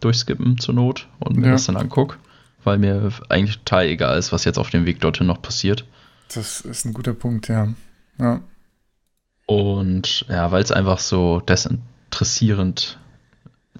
Durchskippen 0.00 0.58
zur 0.58 0.74
Not 0.74 1.08
und 1.18 1.36
mir 1.36 1.46
Ja. 1.46 1.52
das 1.52 1.64
dann 1.66 1.76
angucke. 1.76 2.16
Weil 2.62 2.78
mir 2.78 3.10
eigentlich 3.28 3.58
total 3.58 3.86
egal 3.86 4.18
ist, 4.18 4.32
was 4.32 4.44
jetzt 4.44 4.58
auf 4.58 4.70
dem 4.70 4.84
Weg 4.86 5.00
dorthin 5.00 5.26
noch 5.26 5.40
passiert. 5.42 5.84
das 6.34 6.60
ist 6.62 6.84
ein 6.86 6.92
guter 6.94 7.12
Punkt, 7.14 7.48
ja. 7.48 7.68
ja. 8.18 8.40
Und 9.46 10.24
ja, 10.28 10.50
weil 10.50 10.62
es 10.62 10.72
einfach 10.72 10.98
so 10.98 11.40
desinteressierend, 11.40 12.98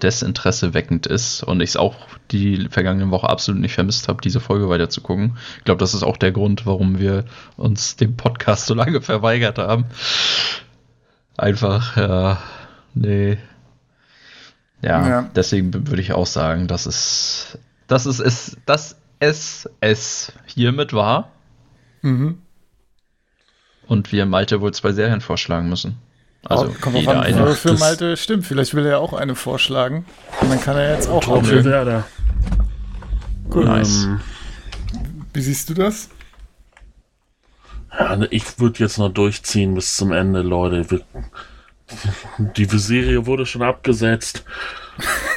desinteresseweckend 0.02 1.06
ist 1.06 1.42
und 1.42 1.60
ich 1.60 1.70
es 1.70 1.76
auch 1.76 1.94
die 2.30 2.68
vergangene 2.68 3.10
Woche 3.10 3.28
absolut 3.28 3.60
nicht 3.60 3.74
vermisst 3.74 4.08
habe, 4.08 4.20
diese 4.22 4.40
Folge 4.40 4.68
weiter 4.68 4.88
zu 4.90 5.00
gucken. 5.00 5.38
Ich 5.58 5.64
glaube, 5.64 5.78
das 5.78 5.94
ist 5.94 6.02
auch 6.02 6.16
der 6.16 6.32
Grund, 6.32 6.66
warum 6.66 6.98
wir 6.98 7.24
uns 7.56 7.96
dem 7.96 8.16
Podcast 8.16 8.66
so 8.66 8.74
lange 8.74 9.00
verweigert 9.00 9.58
haben. 9.58 9.84
Einfach, 11.36 11.96
ja, 11.96 12.42
nee. 12.94 13.38
Ja, 14.82 15.08
Ja. 15.08 15.30
deswegen 15.34 15.72
würde 15.88 16.02
ich 16.02 16.12
auch 16.12 16.26
sagen, 16.26 16.66
dass 16.66 16.86
es, 16.86 17.58
dass 17.86 18.06
es, 18.06 18.18
es, 18.20 18.56
dass 18.66 18.96
es 19.20 19.68
es 19.80 20.32
hiermit 20.46 20.92
war 20.92 21.30
Mhm. 22.02 22.38
und 23.86 24.12
wir 24.12 24.26
Malte 24.26 24.60
wohl 24.60 24.74
zwei 24.74 24.92
Serien 24.92 25.20
vorschlagen 25.22 25.68
müssen. 25.70 25.96
Also 26.44 26.74
kommt 26.80 26.96
jeder 26.96 27.12
an, 27.12 27.20
eine. 27.20 27.54
für, 27.54 27.74
Malte 27.74 28.16
stimmt. 28.16 28.46
Vielleicht 28.46 28.74
will 28.74 28.84
er 28.84 28.92
ja 28.92 28.98
auch 28.98 29.12
eine 29.12 29.34
vorschlagen. 29.34 30.04
Und 30.40 30.50
dann 30.50 30.60
kann 30.60 30.76
er 30.76 30.94
jetzt 30.94 31.08
auch 31.08 31.24
Tor 31.24 31.36
für 31.36 31.40
aufhören. 31.40 31.64
Werder. 31.64 32.04
Gut. 33.50 33.64
Nice. 33.64 34.04
Ähm, 34.04 34.20
Wie 35.32 35.40
siehst 35.40 35.70
du 35.70 35.74
das? 35.74 36.08
ja, 37.98 38.16
ne, 38.16 38.28
ich 38.30 38.58
würde 38.58 38.80
jetzt 38.80 38.98
noch 38.98 39.10
durchziehen 39.10 39.74
bis 39.74 39.96
zum 39.96 40.12
Ende, 40.12 40.42
Leute. 40.42 40.90
Wir, 40.90 41.00
die 42.56 42.64
Serie 42.64 43.26
wurde 43.26 43.46
schon 43.46 43.62
abgesetzt. 43.62 44.44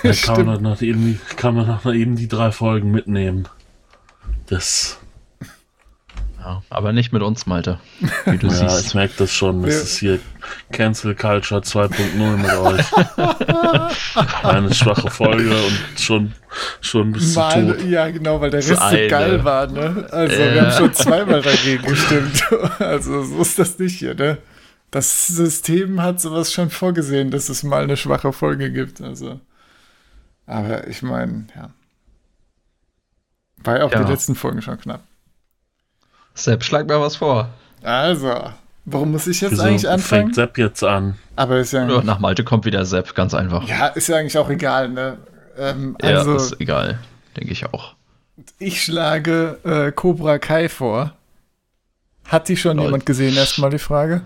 Da 0.03 0.11
kann 0.11 0.45
man, 0.45 0.61
noch 0.61 0.83
eben, 0.83 1.19
kann 1.35 1.55
man 1.55 1.65
noch 1.65 1.91
eben 1.91 2.15
die 2.15 2.27
drei 2.27 2.51
Folgen 2.51 2.91
mitnehmen. 2.91 3.47
Das, 4.45 4.99
Ja, 6.47 6.61
aber 6.69 6.93
nicht 6.93 7.11
mit 7.11 7.21
uns, 7.23 7.45
Malte. 7.45 7.77
Wie 8.25 8.37
du 8.37 8.47
ja, 8.47 8.69
siehst. 8.69 8.87
ich 8.87 8.93
merke 8.93 9.13
das 9.17 9.33
schon. 9.33 9.63
Das 9.63 9.73
Ja. 9.75 9.81
ist 9.81 9.97
hier 9.97 10.19
Cancel 10.71 11.13
Culture 11.13 11.59
2.0 11.59 12.37
mit 12.37 12.53
euch. 12.53 12.85
Eine 14.45 14.73
schwache 14.73 15.09
Folge 15.09 15.49
und 15.51 15.99
schon, 15.99 16.33
schon 16.79 17.11
bis 17.11 17.33
zu 17.33 17.39
Mal, 17.39 17.73
tot. 17.75 17.83
ja, 17.85 18.09
genau, 18.09 18.39
weil 18.39 18.49
der 18.51 18.59
Rest 18.59 18.69
so 18.69 18.95
geil 19.09 19.43
war, 19.43 19.67
ne? 19.67 20.07
Also, 20.09 20.37
wir 20.37 20.55
Ja. 20.55 20.63
haben 20.63 20.71
schon 20.71 20.93
zweimal 20.93 21.41
dagegen 21.41 21.83
gestimmt. 21.83 22.43
Also, 22.79 23.23
so 23.23 23.41
ist 23.41 23.59
das 23.59 23.77
nicht 23.77 23.99
hier, 23.99 24.13
ne? 24.15 24.37
Das 24.89 25.27
System 25.27 26.01
hat 26.01 26.21
sowas 26.21 26.53
schon 26.53 26.69
vorgesehen, 26.69 27.29
dass 27.29 27.49
es 27.49 27.63
mal 27.63 27.83
eine 27.83 27.97
schwache 27.97 28.31
Folge 28.31 28.71
gibt. 28.71 29.01
Also, 29.01 29.41
aber 30.45 30.87
ich 30.87 31.01
meine, 31.01 31.47
ja. 31.57 31.71
War 33.57 33.79
ja 33.79 33.83
auch 33.83 33.91
Ja. 33.91 34.03
die 34.05 34.11
letzten 34.11 34.35
Folgen 34.35 34.61
schon 34.61 34.79
knapp. 34.79 35.01
Sepp, 36.37 36.63
schlag 36.63 36.87
mal 36.87 37.01
was 37.01 37.15
vor. 37.17 37.49
Also, 37.83 38.33
warum 38.85 39.11
muss 39.11 39.27
ich 39.27 39.41
jetzt 39.41 39.51
Wieso 39.53 39.63
eigentlich 39.63 39.89
anfangen? 39.89 40.23
fängt 40.25 40.35
Sepp 40.35 40.57
jetzt 40.57 40.83
an? 40.83 41.15
Aber 41.35 41.57
ist 41.57 41.73
ja, 41.73 41.87
Ja, 41.87 42.01
nach 42.03 42.19
Malte 42.19 42.43
kommt 42.43 42.65
wieder 42.65 42.85
Sepp, 42.85 43.13
ganz 43.15 43.33
einfach. 43.33 43.67
ja, 43.67 43.87
ist 43.87 44.07
ja 44.07 44.17
eigentlich 44.17 44.37
auch 44.37 44.49
egal, 44.49 44.89
ne? 44.89 45.17
Ähm, 45.57 45.97
Ja, 46.01 46.09
also, 46.19 46.35
ist 46.35 46.59
egal. 46.61 46.99
Denke 47.35 47.51
ich 47.51 47.65
auch. 47.65 47.95
ich 48.59 48.83
schlage 48.83 49.57
äh, 49.63 49.91
Cobra 49.91 50.37
Kai 50.39 50.69
vor. 50.69 51.13
Hat 52.25 52.49
die 52.49 52.57
schon 52.57 52.77
Lol. 52.77 52.85
jemand 52.87 53.05
gesehen? 53.05 53.35
Erstmal 53.35 53.69
die 53.69 53.79
Frage. 53.79 54.21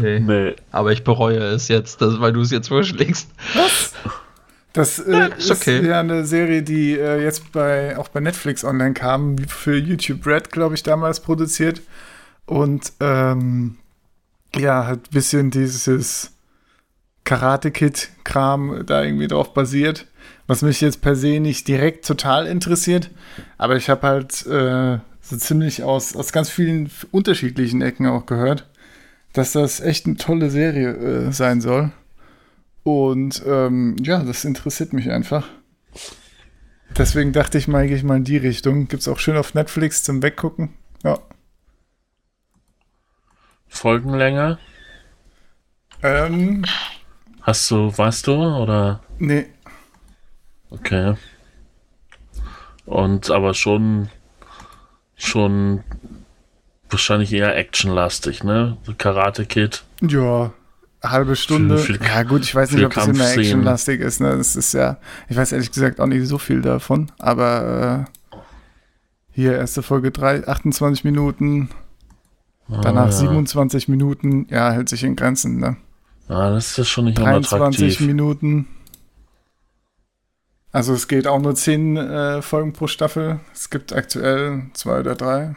Nee. 0.00 0.18
Nee. 0.20 0.56
Aber 0.72 0.90
ich 0.92 1.04
bereue 1.04 1.38
es 1.38 1.68
jetzt, 1.68 2.00
dass, 2.02 2.20
weil 2.20 2.32
du 2.32 2.40
es 2.40 2.50
jetzt 2.50 2.68
vorschlägst. 2.68 3.30
Das 4.72 4.98
äh, 4.98 5.12
Ja, 5.12 5.26
ist, 5.26 5.50
ist 5.50 5.50
okay. 5.50 5.86
ja 5.86 6.00
eine 6.00 6.24
Serie, 6.24 6.62
die 6.62 6.98
äh, 6.98 7.22
jetzt 7.22 7.52
bei 7.52 7.96
auch 7.98 8.08
bei 8.08 8.20
Netflix 8.20 8.64
online 8.64 8.94
kam, 8.94 9.36
für 9.38 9.76
YouTube 9.76 10.26
Red, 10.26 10.50
glaube 10.50 10.74
ich, 10.74 10.82
damals 10.82 11.20
produziert. 11.20 11.82
Und 12.46 12.92
ähm, 13.00 13.76
ja, 14.56 14.86
hat 14.86 14.98
ein 14.98 15.12
bisschen 15.12 15.50
dieses 15.50 16.32
Karate 17.24 17.70
Kid-Kram 17.70 18.84
da 18.86 19.02
irgendwie 19.02 19.28
drauf 19.28 19.54
basiert. 19.54 20.06
Was 20.46 20.62
mich 20.62 20.80
jetzt 20.80 21.02
per 21.02 21.14
se 21.16 21.38
nicht 21.40 21.68
direkt 21.68 22.06
total 22.06 22.46
interessiert. 22.46 23.10
Aber 23.58 23.76
ich 23.76 23.88
habe 23.88 24.06
halt 24.06 24.44
äh, 24.46 24.98
so 25.20 25.36
ziemlich 25.36 25.82
aus, 25.82 26.16
aus 26.16 26.32
ganz 26.32 26.50
vielen 26.50 26.90
unterschiedlichen 27.12 27.80
Ecken 27.80 28.06
auch 28.06 28.26
gehört, 28.26 28.68
dass 29.32 29.52
das 29.52 29.80
echt 29.80 30.06
eine 30.06 30.16
tolle 30.16 30.50
Serie 30.50 30.90
äh, 31.28 31.32
sein 31.32 31.60
soll. 31.60 31.92
Und 32.84 33.42
ähm, 33.46 33.96
ja, 34.02 34.22
das 34.22 34.44
interessiert 34.44 34.92
mich 34.92 35.10
einfach. 35.10 35.48
Deswegen 36.96 37.32
dachte 37.32 37.58
ich 37.58 37.68
mal, 37.68 37.86
gehe 37.86 37.96
ich 37.96 38.02
mal 38.02 38.16
in 38.16 38.24
die 38.24 38.36
Richtung. 38.36 38.88
Gibt 38.88 39.02
es 39.02 39.08
auch 39.08 39.18
schön 39.18 39.36
auf 39.36 39.54
Netflix 39.54 40.02
zum 40.02 40.22
Weggucken. 40.22 40.74
Ja. 41.04 41.18
Folgenlänge? 43.68 44.58
Ähm, 46.02 46.64
Hast 47.42 47.70
du, 47.70 47.96
weißt 47.96 48.26
du, 48.26 48.34
oder? 48.34 49.00
nee. 49.18 49.46
Okay. 50.70 51.14
Und 52.86 53.30
aber 53.30 53.54
schon, 53.54 54.08
schon 55.16 55.84
wahrscheinlich 56.90 57.32
eher 57.32 57.56
actionlastig, 57.56 58.42
ne? 58.42 58.78
Karate 58.98 59.46
Kid. 59.46 59.84
Ja, 60.00 60.52
halbe 61.02 61.36
Stunde. 61.36 61.78
Für- 61.78 61.94
für- 61.94 62.04
ja, 62.04 62.22
gut, 62.22 62.42
ich 62.42 62.54
weiß 62.54 62.72
nicht, 62.72 62.84
ob 62.84 62.94
das 62.94 63.06
immer 63.08 63.30
actionlastig 63.30 64.00
ist. 64.00 64.20
Ne? 64.20 64.36
Das 64.36 64.56
ist 64.56 64.72
ja, 64.74 64.98
ich 65.28 65.36
weiß 65.36 65.52
ehrlich 65.52 65.70
gesagt 65.72 66.00
auch 66.00 66.06
nicht 66.06 66.26
so 66.26 66.38
viel 66.38 66.60
davon. 66.62 67.10
Aber 67.18 68.06
äh, 68.32 68.38
hier, 69.32 69.56
erste 69.56 69.82
Folge 69.82 70.10
3, 70.10 70.46
28 70.46 71.04
Minuten, 71.04 71.70
danach 72.68 73.04
ah, 73.04 73.06
ja. 73.06 73.12
27 73.12 73.88
Minuten. 73.88 74.46
Ja, 74.50 74.70
hält 74.72 74.88
sich 74.88 75.02
in 75.04 75.16
Grenzen. 75.16 75.58
Ne? 75.58 75.76
Ah, 76.28 76.50
das 76.50 76.78
ist 76.78 76.88
schon 76.88 77.06
nicht 77.06 77.18
23 77.18 77.52
unattraktiv. 77.60 78.00
Minuten. 78.00 78.68
Also 80.70 80.94
es 80.94 81.06
geht 81.06 81.26
auch 81.26 81.38
nur 81.40 81.54
10 81.54 81.96
äh, 81.98 82.42
Folgen 82.42 82.72
pro 82.72 82.86
Staffel. 82.86 83.40
Es 83.52 83.68
gibt 83.68 83.92
aktuell 83.92 84.62
zwei 84.72 85.00
oder 85.00 85.14
drei. 85.14 85.54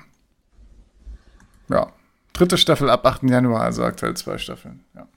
Ja. 1.69 1.87
Dritte 2.33 2.57
Staffel 2.57 2.89
ab 2.89 3.05
8. 3.05 3.23
Januar, 3.23 3.61
also 3.61 3.83
aktuell 3.85 4.13
zwei 4.15 4.37
Staffeln. 4.37 4.81
Ja. 4.93 5.07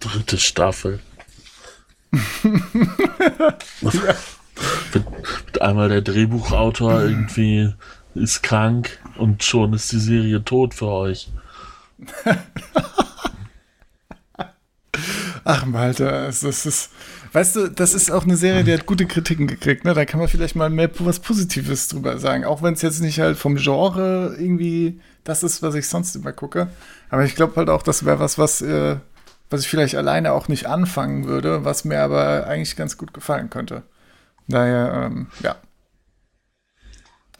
Dritte 0.00 0.38
Staffel. 0.38 1.00
wird, 3.80 3.94
wird 4.92 5.62
einmal 5.62 5.88
der 5.88 6.02
Drehbuchautor 6.02 7.02
irgendwie 7.02 7.72
ist 8.14 8.42
krank 8.42 8.98
und 9.16 9.42
schon 9.42 9.72
ist 9.72 9.90
die 9.92 9.98
Serie 9.98 10.44
tot 10.44 10.74
für 10.74 10.88
euch. 10.88 11.30
Ach, 15.44 15.64
Malte, 15.66 16.08
es 16.28 16.42
ist, 16.42 16.66
es 16.66 16.66
ist, 16.66 16.90
weißt 17.32 17.56
du, 17.56 17.68
das 17.68 17.94
ist 17.94 18.10
auch 18.10 18.24
eine 18.24 18.36
Serie, 18.36 18.62
die 18.62 18.74
hat 18.74 18.86
gute 18.86 19.06
Kritiken 19.06 19.46
gekriegt, 19.46 19.84
ne? 19.84 19.94
Da 19.94 20.04
kann 20.04 20.20
man 20.20 20.28
vielleicht 20.28 20.54
mal 20.54 20.68
mehr 20.70 20.90
was 20.98 21.18
Positives 21.18 21.88
drüber 21.88 22.18
sagen. 22.18 22.44
Auch 22.44 22.62
wenn 22.62 22.74
es 22.74 22.82
jetzt 22.82 23.00
nicht 23.00 23.18
halt 23.18 23.38
vom 23.38 23.56
Genre 23.56 24.36
irgendwie 24.38 25.00
das 25.24 25.42
ist, 25.42 25.62
was 25.62 25.74
ich 25.74 25.88
sonst 25.88 26.14
immer 26.14 26.32
gucke. 26.32 26.68
Aber 27.08 27.24
ich 27.24 27.34
glaube 27.34 27.56
halt 27.56 27.70
auch, 27.70 27.82
das 27.82 28.04
wäre 28.04 28.20
was, 28.20 28.38
was, 28.38 28.60
äh, 28.60 28.96
was 29.52 29.62
ich 29.62 29.68
vielleicht 29.68 29.94
alleine 29.94 30.32
auch 30.32 30.48
nicht 30.48 30.66
anfangen 30.66 31.26
würde, 31.26 31.64
was 31.64 31.84
mir 31.84 32.00
aber 32.00 32.46
eigentlich 32.46 32.76
ganz 32.76 32.96
gut 32.96 33.12
gefallen 33.14 33.50
könnte. 33.50 33.82
Daher, 34.48 35.06
ähm, 35.06 35.28
ja. 35.42 35.56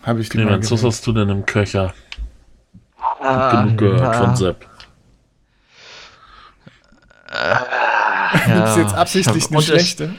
Habe 0.02 0.20
ich 0.20 0.28
die 0.28 0.38
Clemens, 0.38 0.70
was 0.70 0.84
hast 0.84 1.06
du 1.06 1.12
denn 1.12 1.28
im 1.28 1.46
Köcher? 1.46 1.94
Genug 3.20 3.78
gehört 3.78 4.16
von 4.16 4.36
Sepp. 4.36 4.66
Gibt's 8.46 8.76
jetzt 8.76 8.94
absichtlich 8.94 9.36
ich 9.36 9.44
hab 9.44 9.52
eine 9.52 9.62
schlechte? 9.62 10.14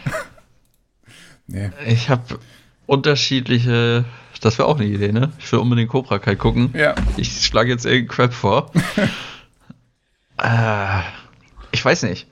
nee. 1.48 1.72
Ich 1.86 2.10
habe 2.10 2.39
unterschiedliche. 2.86 4.06
Das 4.41 4.58
wäre 4.58 4.68
auch 4.68 4.78
eine 4.78 4.88
Idee, 4.88 5.12
ne? 5.12 5.32
Ich 5.39 5.52
will 5.52 5.60
unbedingt 5.60 5.89
Cobra 5.89 6.20
Kai 6.20 6.36
gucken. 6.36 6.74
Ja. 6.74 6.96
Ich 7.15 7.46
schlage 7.46 7.70
jetzt 7.70 7.86
irgendeinen 7.86 8.10
Crap 8.10 8.34
vor. 8.34 8.72
äh, 10.38 11.02
ich 11.84 11.86
weiß 11.86 12.04
nicht. 12.04 12.28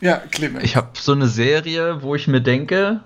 Ja, 0.00 0.16
Clemens. 0.16 0.64
Ich 0.64 0.74
habe 0.74 0.92
so 0.94 1.12
eine 1.12 1.28
Serie, 1.28 2.02
wo 2.02 2.14
ich 2.14 2.26
mir 2.26 2.40
denke, 2.40 3.00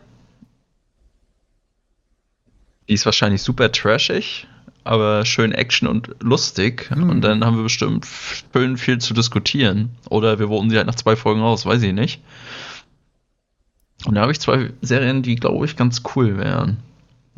die 2.88 2.92
ist 2.92 3.04
wahrscheinlich 3.04 3.42
super 3.42 3.72
trashig, 3.72 4.46
aber 4.84 5.24
schön 5.24 5.50
action 5.50 5.88
und 5.88 6.14
lustig. 6.20 6.88
Hm. 6.90 7.10
Und 7.10 7.22
dann 7.22 7.44
haben 7.44 7.56
wir 7.56 7.64
bestimmt 7.64 8.06
schön 8.52 8.76
viel 8.76 8.98
zu 8.98 9.14
diskutieren. 9.14 9.96
Oder 10.10 10.38
wir 10.38 10.46
voten 10.46 10.70
sie 10.70 10.76
halt 10.76 10.86
nach 10.86 10.94
zwei 10.94 11.16
Folgen 11.16 11.40
raus, 11.40 11.66
weiß 11.66 11.82
ich 11.82 11.92
nicht. 11.92 12.22
Und 14.06 14.14
da 14.14 14.20
habe 14.20 14.30
ich 14.30 14.38
zwei 14.38 14.70
Serien, 14.80 15.22
die, 15.22 15.34
glaube 15.34 15.66
ich, 15.66 15.74
ganz 15.74 16.02
cool 16.14 16.38
wären. 16.38 16.76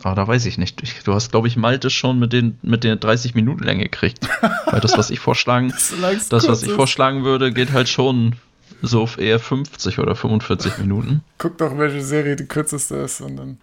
Aber 0.03 0.15
da 0.15 0.27
weiß 0.27 0.47
ich 0.47 0.59
nicht. 0.59 0.83
Ich, 0.83 1.03
du 1.03 1.15
hast, 1.15 1.31
glaube 1.31 1.49
ich, 1.49 1.57
Malte 1.57 1.91
schon 1.91 2.19
mit, 2.19 2.33
den, 2.33 2.59
mit 2.63 2.85
der 2.85 2.97
30 2.97 3.35
Minuten 3.35 3.63
Länge 3.63 3.85
gekriegt. 3.85 4.27
Weil 4.67 4.81
das, 4.81 4.97
was 4.97 5.11
ich 5.11 5.21
vorschlagen, 5.21 5.69
das, 5.73 6.29
kurz 6.29 6.49
was 6.49 6.63
ich 6.63 6.71
ist. 6.71 6.75
vorschlagen 6.75 7.25
würde, 7.25 7.53
geht 7.53 7.73
halt 7.73 7.89
schon 7.89 8.37
so 8.83 9.03
auf 9.03 9.19
eher 9.19 9.39
50 9.39 9.99
oder 9.99 10.15
45 10.15 10.79
Minuten. 10.79 11.23
Guck 11.39 11.59
doch, 11.59 11.77
welche 11.77 12.03
Serie 12.03 12.37
die 12.37 12.47
kürzeste 12.47 12.97
ist 12.97 13.21
und 13.21 13.37
dann. 13.37 13.59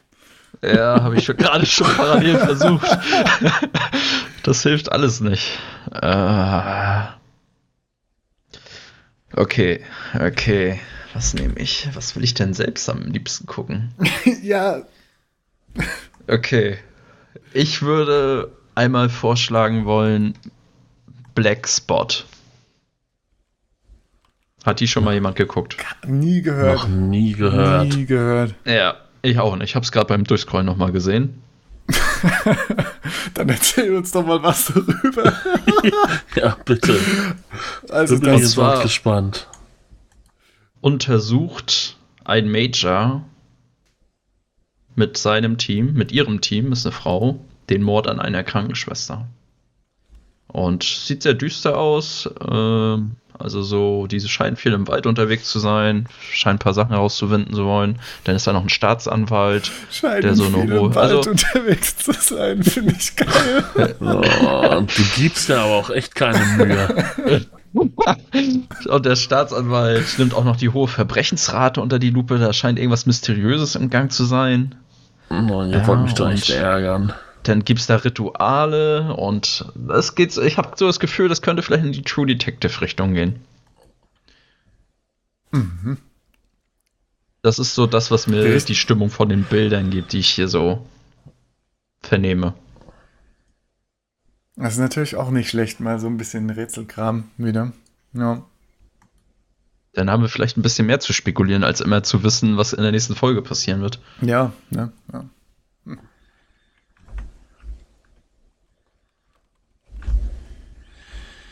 Ja, 0.62 1.04
habe 1.04 1.18
ich 1.18 1.26
gerade 1.28 1.66
schon 1.66 1.88
parallel 1.88 2.38
versucht. 2.40 2.88
Das 4.44 4.64
hilft 4.64 4.92
alles 4.92 5.20
nicht. 5.20 5.52
Äh, 5.92 7.02
okay, 9.34 9.82
okay. 10.14 10.80
Was 11.14 11.34
nehme 11.34 11.60
ich? 11.60 11.90
Was 11.94 12.16
will 12.16 12.24
ich 12.24 12.34
denn 12.34 12.54
selbst 12.54 12.90
am 12.90 13.02
liebsten 13.02 13.46
gucken? 13.46 13.94
ja, 14.44 14.84
Okay. 16.28 16.78
Ich 17.54 17.82
würde 17.82 18.52
einmal 18.76 19.10
vorschlagen 19.10 19.86
wollen 19.86 20.34
Black 21.36 21.68
Spot. 21.68 22.08
Hat 24.66 24.80
die 24.80 24.88
schon 24.88 25.04
mal 25.04 25.14
jemand 25.14 25.36
geguckt? 25.38 25.78
nie 26.06 26.42
gehört. 26.42 26.76
Noch 26.76 26.88
nie 26.90 27.34
gehört. 27.34 27.94
Nie 27.96 28.06
gehört. 28.06 28.54
Ja, 28.66 28.96
ich 29.22 29.40
auch 29.40 29.56
nicht. 29.56 29.70
Ich 29.70 29.76
habe 29.76 29.84
es 29.86 29.92
gerade 29.92 30.08
beim 30.08 30.26
Durchscrollen 30.26 30.66
nochmal 30.66 30.92
gesehen. 30.92 31.42
Dann 33.34 33.48
erzähl 33.48 33.96
uns 33.96 34.12
doch 34.12 34.26
mal 34.26 34.44
was 34.44 34.66
darüber. 34.74 35.34
Ja, 36.36 36.58
bitte. 36.66 37.00
Also 37.90 38.20
bin 38.20 38.30
ich 38.30 38.34
das 38.34 38.42
jetzt 38.42 38.58
war- 38.58 38.84
gespannt. 38.84 39.48
untersucht 40.82 41.98
ein 42.26 42.50
Major 42.52 43.24
mit 44.98 45.16
seinem 45.18 45.58
Team, 45.58 45.94
mit 45.94 46.12
ihrem 46.12 46.42
Team, 46.42 46.72
ist 46.74 46.86
eine 46.86 46.92
Frau, 46.92 47.40
den 47.70 47.84
Mord 47.84 48.08
an 48.08 48.20
einer 48.20 48.44
Krankenschwester. 48.44 49.28
Und 50.48 50.84
sieht 50.84 51.24
sehr 51.24 51.34
düster 51.36 51.78
aus. 51.78 52.30
ähm, 52.50 53.12
also 53.40 53.62
so, 53.62 54.08
diese 54.08 54.28
scheinen 54.30 54.56
viel 54.56 54.74
im 54.74 54.88
Wald 54.88 55.06
unterwegs 55.06 55.48
zu 55.52 55.60
sein, 55.60 56.08
scheinen 56.32 56.56
ein 56.56 56.60
paar 56.60 56.74
Sachen 56.74 56.90
herauszufinden 56.94 57.54
zu 57.54 57.66
wollen. 57.66 58.00
Dann 58.24 58.36
ist 58.36 58.48
da 58.48 58.54
noch 58.54 58.64
ein 58.64 58.70
Staatsanwalt. 58.70 59.72
scheint 59.92 60.24
der 60.24 60.34
so 60.36 60.46
eine 60.46 60.62
viel 60.62 60.72
im 60.72 60.80
hohe- 60.80 60.96
Wald 60.96 61.12
also- 61.18 61.30
unterwegs 61.30 61.98
zu 61.98 62.14
sein, 62.14 62.64
finde 62.64 62.96
ich 62.98 63.16
geil. 63.16 63.64
Oh, 64.00 64.82
du 64.82 65.04
gibst 65.16 65.50
ja 65.50 65.64
aber 65.64 65.74
auch 65.76 65.90
echt 65.92 66.16
keine 66.16 66.44
Mühe. 66.58 67.46
Und 68.90 69.06
der 69.06 69.16
Staatsanwalt 69.16 70.18
nimmt 70.18 70.34
auch 70.34 70.44
noch 70.46 70.56
die 70.56 70.70
hohe 70.70 70.88
Verbrechensrate 70.88 71.80
unter 71.82 72.00
die 72.00 72.10
Lupe. 72.10 72.40
Da 72.40 72.54
scheint 72.54 72.80
irgendwas 72.80 73.06
Mysteriöses 73.06 73.76
im 73.76 73.90
Gang 73.92 74.12
zu 74.12 74.26
sein. 74.26 74.74
Oh, 75.30 75.64
ihr 75.64 75.68
Ja, 75.80 75.88
wollt 75.88 76.02
mich 76.02 76.14
doch 76.14 76.26
und- 76.28 76.34
echt 76.34 76.50
ärgern. 76.50 77.14
Dann 77.44 77.64
gibt 77.64 77.80
es 77.80 77.88
da 77.88 77.96
Rituale 77.98 79.14
und 79.16 79.66
es 79.90 80.16
geht, 80.16 80.32
so- 80.34 80.42
ich 80.42 80.58
habe 80.58 80.72
so 80.76 80.86
das 80.88 81.00
Gefühl, 81.00 81.30
das 81.30 81.42
könnte 81.42 81.62
vielleicht 81.64 81.86
in 81.86 81.92
die 81.94 82.02
True 82.02 82.26
Detective 82.26 82.82
Richtung 82.82 83.14
gehen. 83.14 83.40
Das 87.42 87.60
ist 87.60 87.74
so 87.76 87.88
das, 87.88 88.12
was 88.12 88.28
mir 88.28 88.44
Richtig. 88.44 88.66
die 88.66 88.76
Stimmung 88.76 89.10
von 89.10 89.30
den 89.30 89.44
Bildern 89.44 89.90
gibt, 89.90 90.12
die 90.14 90.20
ich 90.20 90.30
hier 90.30 90.48
so 90.48 90.86
vernehme. 92.02 92.54
Das 94.56 94.74
ist 94.74 94.80
natürlich 94.80 95.16
auch 95.16 95.30
nicht 95.30 95.50
schlecht, 95.50 95.80
mal 95.80 96.00
so 96.00 96.08
ein 96.08 96.18
bisschen 96.18 96.50
Rätselkram 96.50 97.30
wieder. 97.38 97.72
Ja. 98.14 98.44
Dann 99.98 100.12
haben 100.12 100.22
wir 100.22 100.30
vielleicht 100.30 100.58
ein 100.58 100.62
bisschen 100.62 100.86
mehr 100.86 101.00
zu 101.00 101.12
spekulieren, 101.12 101.64
als 101.64 101.82
immer 101.82 102.04
zu 102.04 102.22
wissen, 102.22 102.56
was 102.56 102.72
in 102.72 102.84
der 102.84 102.92
nächsten 102.92 103.16
Folge 103.16 103.42
passieren 103.42 103.82
wird. 103.82 104.00
Ja, 104.22 104.52
ne? 104.70 104.92
ja. 105.12 105.26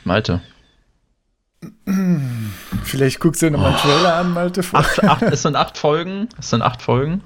Malte. 0.04 0.42
Vielleicht 2.84 3.20
guckst 3.20 3.42
du 3.42 3.48
dir 3.48 3.52
nochmal 3.54 3.72
einen 3.72 3.80
Trailer 3.80 4.16
an, 4.16 4.34
Malte. 4.34 4.62
Acht, 4.74 5.04
acht, 5.04 5.22
es 5.24 5.42
sind 5.42 5.56
acht 5.56 5.78
Folgen. 5.78 6.30
Es 6.38 6.50
sind 6.52 6.62
acht 6.62 6.82
Folgen 6.82 7.22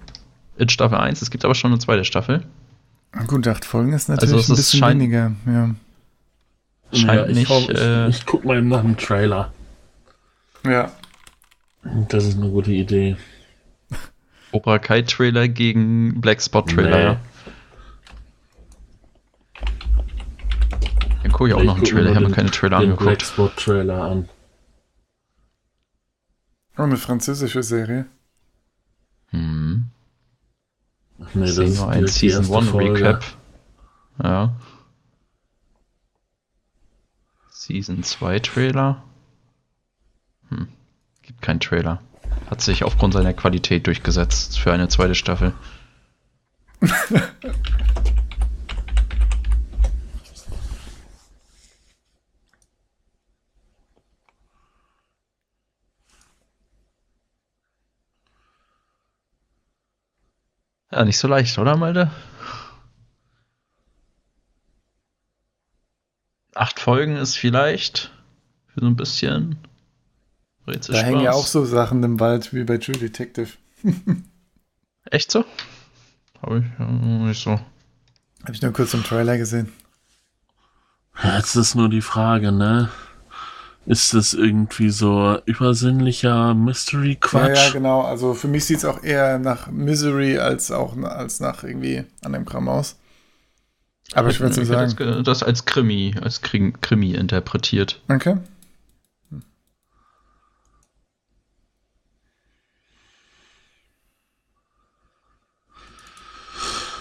in 0.57 0.69
Staffel 0.69 0.97
1. 0.97 1.21
Es 1.21 1.29
gibt 1.29 1.43
aber 1.43 1.55
schon 1.55 1.71
eine 1.71 1.79
zweite 1.79 2.05
Staffel. 2.05 2.45
Gut, 3.27 3.47
acht 3.47 3.65
Folgen 3.65 3.91
ist 3.93 4.07
natürlich 4.07 4.33
Also 4.33 4.39
es 4.43 4.49
ein 4.49 4.53
ist 4.53 4.57
bisschen 4.59 4.79
schein- 4.79 4.99
weniger. 4.99 5.31
Ja. 5.45 5.69
Scheint 6.93 7.29
ich, 7.29 7.35
nicht, 7.35 7.49
hau- 7.49 7.59
ich, 7.69 7.77
äh, 7.77 8.07
ich 8.09 8.25
guck 8.25 8.45
mal 8.45 8.57
eben 8.57 8.67
nach 8.69 8.81
dem 8.81 8.97
Trailer. 8.97 9.51
Ja. 10.65 10.91
Das 11.83 12.25
ist 12.25 12.37
eine 12.37 12.49
gute 12.49 12.71
Idee. 12.71 13.17
Cobra 14.51 14.79
Kai 14.79 15.01
Trailer 15.03 15.47
gegen 15.47 16.19
Black 16.21 16.41
Spot 16.41 16.61
Trailer, 16.63 16.97
Nee. 16.97 17.03
ja. 17.03 17.19
Dann 21.23 21.31
gucke 21.31 21.49
ich 21.49 21.53
auch 21.55 21.59
Ich 21.59 21.65
noch 21.65 21.75
einen 21.75 21.85
Trailer, 21.85 22.11
ich 22.11 22.15
habe 22.17 22.31
keine 22.31 22.49
Trailer 22.51 22.79
den 22.79 22.91
angeguckt. 22.91 23.07
Blackspot 23.07 23.57
Trailer 23.57 24.01
an. 24.03 24.29
Oh, 26.77 26.83
eine 26.83 26.97
französische 26.97 27.61
Serie. 27.61 28.05
Hm. 29.27 29.85
Nee, 31.33 31.43
Ich 31.45 31.53
sehe 31.53 31.69
nur 31.69 31.89
ein 31.89 32.07
Season 32.07 32.43
erste 32.43 32.57
1 32.57 32.69
Folge. 32.69 32.93
Recap. 32.93 33.25
Ja. 34.23 34.55
Season 37.49 38.01
2 38.01 38.39
Trailer. 38.39 39.03
Keinen 41.41 41.59
Trailer. 41.59 42.01
Hat 42.49 42.61
sich 42.61 42.83
aufgrund 42.83 43.13
seiner 43.13 43.33
Qualität 43.33 43.87
durchgesetzt 43.87 44.59
für 44.59 44.73
eine 44.73 44.87
zweite 44.87 45.15
Staffel. 45.15 45.53
Ja, 60.91 61.05
nicht 61.05 61.17
so 61.19 61.27
leicht, 61.27 61.57
oder, 61.59 61.77
Malte? 61.77 62.11
Acht 66.55 66.79
Folgen 66.79 67.15
ist 67.15 67.37
vielleicht 67.37 68.11
für 68.67 68.81
so 68.81 68.87
ein 68.87 68.95
bisschen 68.95 69.57
Rätsel 70.69 70.95
Da 70.95 71.01
hängen 71.01 71.21
ja 71.21 71.31
auch 71.33 71.47
so 71.47 71.65
Sachen 71.65 72.01
im 72.03 72.19
Wald 72.19 72.53
wie 72.53 72.63
bei 72.63 72.77
True 72.77 72.95
Detective. 72.97 73.49
Echt 75.11 75.31
so? 75.31 75.43
Habe 76.41 76.59
ich 76.59 76.79
äh, 76.79 76.91
nicht 76.91 77.41
so. 77.43 77.51
Habe 77.51 78.53
ich 78.53 78.61
nur 78.61 78.71
kurz 78.71 78.93
im 78.93 79.03
Trailer 79.03 79.37
gesehen. 79.37 79.71
Jetzt 81.23 81.55
ist 81.55 81.75
nur 81.75 81.89
die 81.89 82.01
Frage, 82.01 82.51
ne? 82.51 82.89
Ist 83.85 84.13
das 84.13 84.33
irgendwie 84.33 84.89
so 84.89 85.39
übersinnlicher 85.45 86.29
Ja, 86.49 86.53
Mystery-Quatsch? 86.53 87.57
ja, 87.67 87.71
genau. 87.71 88.01
Also 88.01 88.33
für 88.33 88.47
mich 88.47 88.65
sieht 88.65 88.77
es 88.77 88.85
auch 88.85 89.03
eher 89.03 89.39
nach 89.39 89.67
Misery 89.67 90.37
als 90.37 90.71
auch 90.71 90.95
als 90.97 91.39
nach 91.39 91.63
irgendwie 91.63 92.03
anderem 92.23 92.45
Kram 92.45 92.69
aus. 92.69 92.97
Aber 94.13 94.29
ich 94.29 94.39
würde 94.39 94.55
hätte 94.55 94.65
sagen. 94.65 94.95
das, 94.97 95.23
das 95.23 95.43
als 95.43 95.65
Krimi, 95.65 96.15
als 96.21 96.41
Kri- 96.43 96.73
Krimi 96.81 97.13
interpretiert. 97.13 98.01
Okay. 98.09 98.37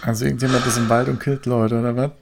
Also 0.09 0.25
irgendjemand 0.25 0.65
ist 0.67 0.79
im 0.79 0.89
Wald 0.89 1.09
und 1.09 1.21
killt 1.21 1.45
Leute, 1.45 1.79
oder 1.79 1.95
was? 1.95 2.13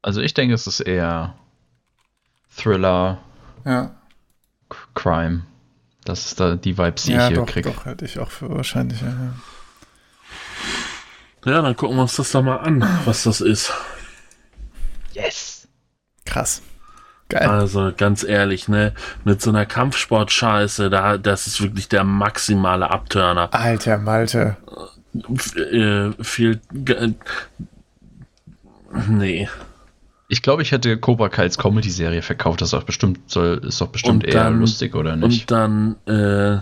Also 0.00 0.20
ich 0.20 0.34
denke, 0.34 0.54
es 0.54 0.66
ist 0.66 0.80
eher 0.80 1.34
Thriller, 2.56 3.18
Ja. 3.64 3.94
Crime. 4.94 5.46
Das 6.04 6.26
ist 6.26 6.40
da 6.40 6.56
die 6.56 6.76
Vibes, 6.76 7.04
die 7.04 7.12
ja, 7.12 7.22
ich 7.22 7.28
hier 7.28 7.36
doch, 7.36 7.46
kriege. 7.46 7.70
doch, 7.70 7.84
hätte 7.84 8.04
ich 8.04 8.18
auch 8.18 8.30
für 8.30 8.50
wahrscheinlich. 8.50 9.00
Ja, 9.00 9.08
ja. 9.08 9.34
Ja, 11.44 11.62
dann 11.62 11.76
gucken 11.76 11.96
wir 11.96 12.02
uns 12.02 12.16
das 12.16 12.30
doch 12.32 12.42
mal 12.42 12.56
an, 12.58 12.80
was 13.04 13.24
das 13.24 13.40
ist. 13.40 13.72
Yes! 15.12 15.68
Krass. 16.24 16.62
Geil. 17.32 17.48
Also 17.48 17.92
ganz 17.96 18.22
ehrlich, 18.24 18.68
ne, 18.68 18.92
mit 19.24 19.40
so 19.42 19.50
einer 19.50 19.66
Kampfsport-Scheiße, 19.66 20.90
da, 20.90 21.18
das 21.18 21.46
ist 21.46 21.60
wirklich 21.62 21.88
der 21.88 22.04
maximale 22.04 22.90
Abturner. 22.90 23.48
Alter 23.52 23.98
Malte. 23.98 24.56
F 25.34 25.56
äh, 25.56 26.10
viel, 26.22 26.60
ge- 26.72 27.14
nee. 29.08 29.48
Ich 30.28 30.40
glaube, 30.42 30.62
ich 30.62 30.72
hätte 30.72 30.96
Cobra 30.96 31.28
Kai 31.28 31.42
als 31.42 31.58
Comedy-Serie 31.58 32.22
verkauft. 32.22 32.60
Das 32.62 32.68
ist 32.68 32.72
doch 32.72 32.84
bestimmt, 32.84 33.30
soll, 33.30 33.60
ist 33.66 33.80
doch 33.80 33.88
bestimmt 33.88 34.24
Und 34.24 34.32
eher 34.32 34.44
dann- 34.44 34.60
lustig, 34.60 34.94
oder 34.94 35.14
nicht? 35.16 35.50
Und 35.50 35.50
dann, 35.50 35.96
äh, 36.06 36.60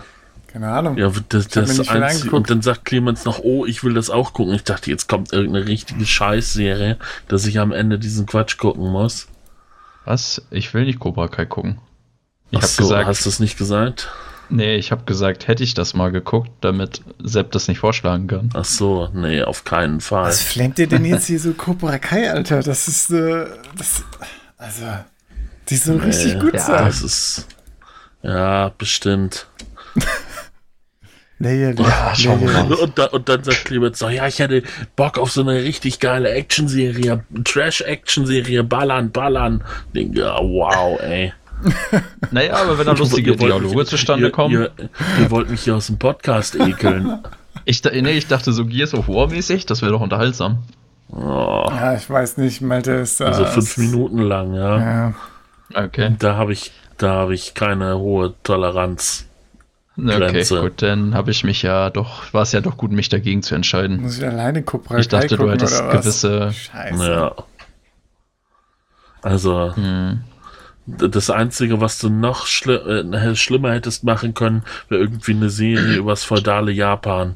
Keine 0.53 0.69
Ahnung. 0.73 0.99
ja, 0.99 1.11
das, 1.29 1.47
das 1.47 1.89
Einzige, 1.89 2.35
und 2.35 2.51
dann 2.51 2.63
sagt 2.63 2.85
Clemens 2.85 3.25
noch, 3.25 3.39
oh, 3.41 3.65
ich 3.67 3.85
will 3.85 3.95
das 3.95 4.11
auch 4.11 4.33
gucken. 4.33 4.55
Ich 4.55 4.65
dachte, 4.65 4.91
jetzt 4.91 5.09
kommt 5.09 5.33
irgendeine 5.33 5.67
richtige 5.69 6.05
Scheißserie, 6.05 6.97
dass 7.29 7.47
ich 7.47 7.61
am 7.61 7.71
Ende 7.71 8.01
diesen 8.01 8.27
Quatsch 8.27 8.57
gucken 8.59 8.91
muss. 8.91 9.29
Was? 10.11 10.43
Ich 10.51 10.75
will 10.75 10.87
nicht 10.87 10.99
Cobra 10.99 11.29
Kai 11.29 11.47
gucken. 11.47 11.79
Ich 12.51 12.59
Ach 12.59 12.67
so, 12.67 12.83
gesagt, 12.83 13.07
hast 13.07 13.25
du 13.25 13.29
es 13.29 13.39
nicht 13.39 13.57
gesagt? 13.57 14.11
nee, 14.49 14.75
ich 14.75 14.91
habe 14.91 15.05
gesagt, 15.05 15.47
hätte 15.47 15.63
ich 15.63 15.75
das 15.75 15.95
mal 15.95 16.11
geguckt, 16.11 16.51
damit 16.63 17.01
Sepp 17.23 17.53
das 17.53 17.69
nicht 17.69 17.79
vorschlagen 17.79 18.27
kann. 18.27 18.51
Ach 18.55 18.65
so, 18.65 19.09
nee, 19.15 19.41
auf 19.45 19.63
keinen 19.63 20.01
Fall. 20.01 20.27
Was 20.27 20.43
flennt 20.43 20.81
ihr 20.81 20.89
denn 20.89 21.05
jetzt 21.05 21.27
hier 21.29 21.39
so 21.39 21.53
Cobra 21.53 21.99
Kai, 21.99 22.29
Alter? 22.29 22.61
Das 22.65 22.89
ist, 22.89 23.11
äh, 23.11 23.47
das, 23.79 24.03
also, 24.59 24.85
die 25.69 25.77
soll 25.77 25.99
Nee, 25.99 26.07
richtig 26.07 26.41
gut 26.41 26.55
ja, 26.55 26.61
sein. 26.61 26.87
Das 26.87 27.03
ist, 27.03 27.47
ja, 28.25 28.73
bestimmt. 28.77 29.47
Lächerlich. 31.41 31.87
Ja, 31.87 32.15
schauen 32.15 32.41
wir 32.43 32.53
mal. 32.53 32.73
Und, 32.75 32.99
da, 32.99 33.07
und 33.07 33.29
dann 33.29 33.43
sagt 33.43 33.65
Clemens 33.65 33.99
so, 33.99 34.11
ja, 34.11 34.27
ich 34.27 34.39
hätte 34.39 34.63
Bock 34.95 35.19
auf 35.19 35.33
so 35.33 35.41
eine 35.41 35.55
richtig 35.55 35.99
geile 35.99 36.31
Actionserie, 36.31 37.25
Trash-Action-Serie, 37.45 38.63
ballern, 38.63 39.11
ballern. 39.11 39.65
Denke, 39.95 40.21
ja, 40.21 40.37
wow, 40.39 41.01
ey. 41.01 41.33
Naja, 42.31 42.57
aber 42.57 42.79
wenn 42.79 42.87
da 42.87 42.93
lustige 42.93 43.37
Dialoge 43.37 43.85
zustande 43.87 44.27
ihr, 44.27 44.33
kommen. 44.33 44.55
Ihr, 44.55 44.71
ihr 45.19 45.31
wollt 45.31 45.51
mich 45.51 45.63
hier 45.63 45.77
aus 45.77 45.87
dem 45.89 45.99
Podcast 45.99 46.55
ekeln. 46.55 47.19
Ich, 47.67 47.83
nee, 47.85 48.13
ich 48.13 48.27
dachte 48.27 48.53
so 48.53 48.65
Gears 48.65 48.95
of 48.95 49.09
War 49.09 49.29
mäßig, 49.29 49.67
das 49.67 49.83
wäre 49.83 49.93
doch 49.93 50.01
unterhaltsam. 50.01 50.63
Oh, 51.09 51.67
Ja, 51.69 51.95
ich 51.95 52.09
weiß 52.09 52.39
nicht, 52.39 52.63
Malte 52.63 52.93
ist 52.93 53.21
da. 53.21 53.27
also 53.27 53.45
fünf 53.45 53.77
Minuten 53.77 54.19
lang, 54.21 54.55
ja. 54.55 54.79
Ja. 54.79 55.15
Okay. 55.75 56.15
Da 56.19 56.37
habe 56.37 56.53
ich, 56.53 56.73
da 56.97 57.11
habe 57.11 57.35
ich 57.35 57.55
keine 57.55 57.99
hohe 57.99 58.35
Toleranz. 58.45 59.27
Okay, 60.09 60.19
Grenze. 60.33 60.61
gut, 60.61 60.83
dann 60.83 61.15
habe 61.15 61.31
ich 61.31 61.45
mich 61.45 61.63
ja 61.63 61.91
doch, 61.91 62.33
war 62.33 62.43
es 62.43 62.53
ja 62.53 62.61
doch 62.61 62.77
gut, 62.77 62.91
mich 62.93 63.09
dagegen 63.09 63.43
zu 63.43 63.55
entscheiden. 63.55 64.01
Muss 64.03 64.19
ich 64.19 64.25
alleine 64.27 64.63
Cobra 64.63 64.99
Ich 64.99 65.09
dachte, 65.09 65.29
Kai 65.29 65.37
du 65.37 65.43
gucken, 65.43 65.51
hättest 65.53 65.91
gewisse- 65.91 66.53
Scheiße. 66.53 67.11
Ja. 67.11 67.35
Also, 69.23 69.75
Hm. 69.77 70.21
das 70.87 71.31
Einzige, 71.31 71.81
was 71.81 71.99
du 71.99 72.09
noch 72.09 72.47
schli 72.47 72.75
äh, 72.75 73.37
schlimmer 73.37 73.73
hättest 73.73 74.03
machen 74.05 74.35
können, 74.35 74.63
wäre 74.89 75.03
irgendwie 75.03 75.33
eine 75.33 75.51
Serie 75.51 75.97
über 75.97 76.13
das 76.13 76.25
feudale 76.25 76.73
Japan. 76.73 77.35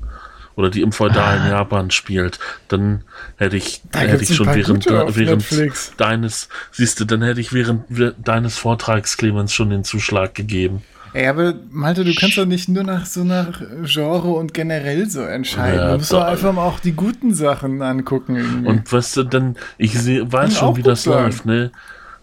Oder 0.56 0.70
die 0.70 0.82
im 0.82 0.92
feudalen 0.92 1.42
Ah. 1.42 1.48
Japan 1.50 1.90
spielt. 1.90 2.38
Dann 2.68 3.02
hätte 3.36 3.56
ich, 3.56 3.82
Da 3.90 3.98
hätte 4.00 4.22
ich 4.22 4.34
schon 4.36 4.46
während, 4.54 4.86
während 4.86 5.16
Netflix. 5.50 5.92
deines, 5.96 6.48
siehst 6.70 7.00
du, 7.00 7.04
dann 7.04 7.22
hätte 7.22 7.40
ich 7.40 7.52
während 7.52 7.84
deines 8.24 8.56
Vortrags, 8.56 9.16
Clemens, 9.16 9.52
schon 9.52 9.70
den 9.70 9.82
Zuschlag 9.82 10.32
gegeben. 10.34 10.82
Ey, 11.14 11.28
aber 11.28 11.54
Malte, 11.70 12.02
du 12.04 12.12
kannst 12.12 12.36
doch 12.36 12.44
nicht 12.44 12.68
nur 12.68 12.82
nach 12.82 13.06
so 13.06 13.22
nach 13.22 13.62
Genre 13.84 14.32
und 14.32 14.52
generell 14.52 15.08
so 15.08 15.22
entscheiden. 15.22 15.78
Ja, 15.78 15.90
du 15.92 15.98
musst 15.98 16.12
doch 16.12 16.24
einfach 16.24 16.52
mal 16.52 16.64
auch 16.64 16.80
die 16.80 16.90
guten 16.92 17.32
Sachen 17.32 17.80
angucken. 17.82 18.34
Irgendwie. 18.34 18.68
Und 18.68 18.92
weißt 18.92 19.18
du, 19.18 19.22
dann, 19.22 19.56
ich 19.78 19.96
seh, 19.96 20.20
weiß 20.24 20.58
schon, 20.58 20.76
wie 20.76 20.82
das 20.82 21.04
sein. 21.04 21.24
läuft, 21.24 21.46
ne? 21.46 21.70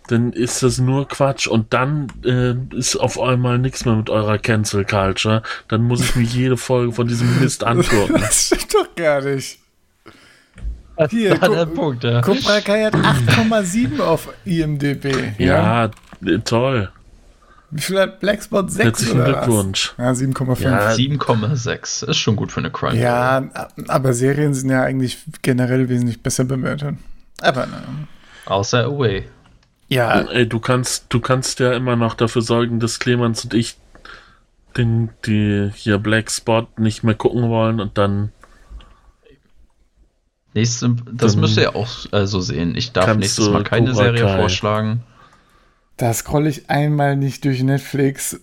Dann 0.08 0.34
ist 0.34 0.62
das 0.62 0.78
nur 0.80 1.08
Quatsch 1.08 1.48
und 1.48 1.74
dann 1.74 2.08
äh, 2.26 2.54
ist 2.76 2.98
auf 2.98 3.18
einmal 3.18 3.60
nichts 3.60 3.86
mehr 3.86 3.96
mit 3.96 4.10
eurer 4.10 4.38
Cancel 4.38 4.84
Culture. 4.84 5.42
Dann 5.70 5.84
muss 5.84 6.02
ich 6.02 6.16
mir 6.18 6.24
jede 6.24 6.58
Folge 6.58 6.92
von 6.92 7.08
diesem 7.08 7.40
Mist 7.40 7.64
angucken. 7.66 8.16
das 8.20 8.46
stimmt 8.48 8.74
doch 8.74 8.94
gar 8.96 9.22
nicht. 9.22 9.58
Hier, 11.10 11.38
Da 11.38 11.48
der 11.48 11.66
Punkt, 11.66 12.04
ja. 12.04 12.20
Cobra 12.22 12.60
Kai 12.60 12.84
hat 12.84 12.94
8,7 12.94 14.02
auf 14.02 14.28
IMDb. 14.44 15.34
Ja, 15.40 15.86
äh, 16.26 16.40
toll. 16.44 16.92
Wie 17.72 17.82
viel 17.82 18.00
hat 18.00 18.20
Blackspot 18.20 18.70
6 18.70 18.84
Herzlichen 18.86 19.22
oder 19.22 19.34
was? 19.34 19.46
Glückwunsch. 19.46 19.94
Ja, 19.98 20.12
7,5. 20.12 20.62
Ja, 20.62 20.70
Ja, 20.70 20.92
7,6 20.92 22.08
ist 22.10 22.18
schon 22.18 22.36
gut 22.36 22.52
für 22.52 22.60
eine 22.60 22.70
Crime. 22.70 23.50
aber 23.88 24.14
Serien 24.14 24.54
sind 24.54 24.70
ja 24.70 24.84
eigentlich 24.84 25.20
generell 25.42 25.88
wesentlich 25.90 26.22
besser 26.22 26.44
bewertet. 26.44 26.96
Aber 27.42 27.68
na. 27.68 27.82
Außer 28.46 28.86
Away. 28.86 29.26
Ja, 29.88 30.22
Ey, 30.22 30.48
du 30.48 30.60
kannst, 30.60 31.06
du 31.10 31.20
kannst 31.20 31.60
ja 31.60 31.74
immer 31.74 31.96
noch 31.96 32.14
dafür 32.14 32.42
sorgen, 32.42 32.80
dass 32.80 33.00
Clemens 33.00 33.44
und 33.44 33.54
ich 33.54 33.78
den, 34.78 35.10
die 35.26 35.70
hier 35.76 35.98
Black 35.98 36.32
Spot 36.32 36.68
nicht 36.78 37.04
mehr 37.04 37.16
gucken 37.16 37.50
wollen 37.50 37.80
und 37.80 37.98
dann 37.98 38.32
Nächste, 40.54 40.96
das 41.12 41.32
Dann 41.34 41.42
müsst 41.42 41.58
ihr 41.58 41.76
auch 41.76 41.90
äh, 42.12 42.28
so 42.28 42.42
sehen. 42.42 42.76
Ich 42.76 42.92
darf 42.92 43.16
nächstes 43.16 43.50
Mal 43.50 43.64
keine 43.64 43.96
Serie 43.96 44.28
vorschlagen. 44.28 45.04
Da 46.02 46.14
scroll 46.14 46.48
ich 46.48 46.70
einmal 46.70 47.16
nicht 47.16 47.46
durch 47.46 47.62
Netflix 47.64 48.40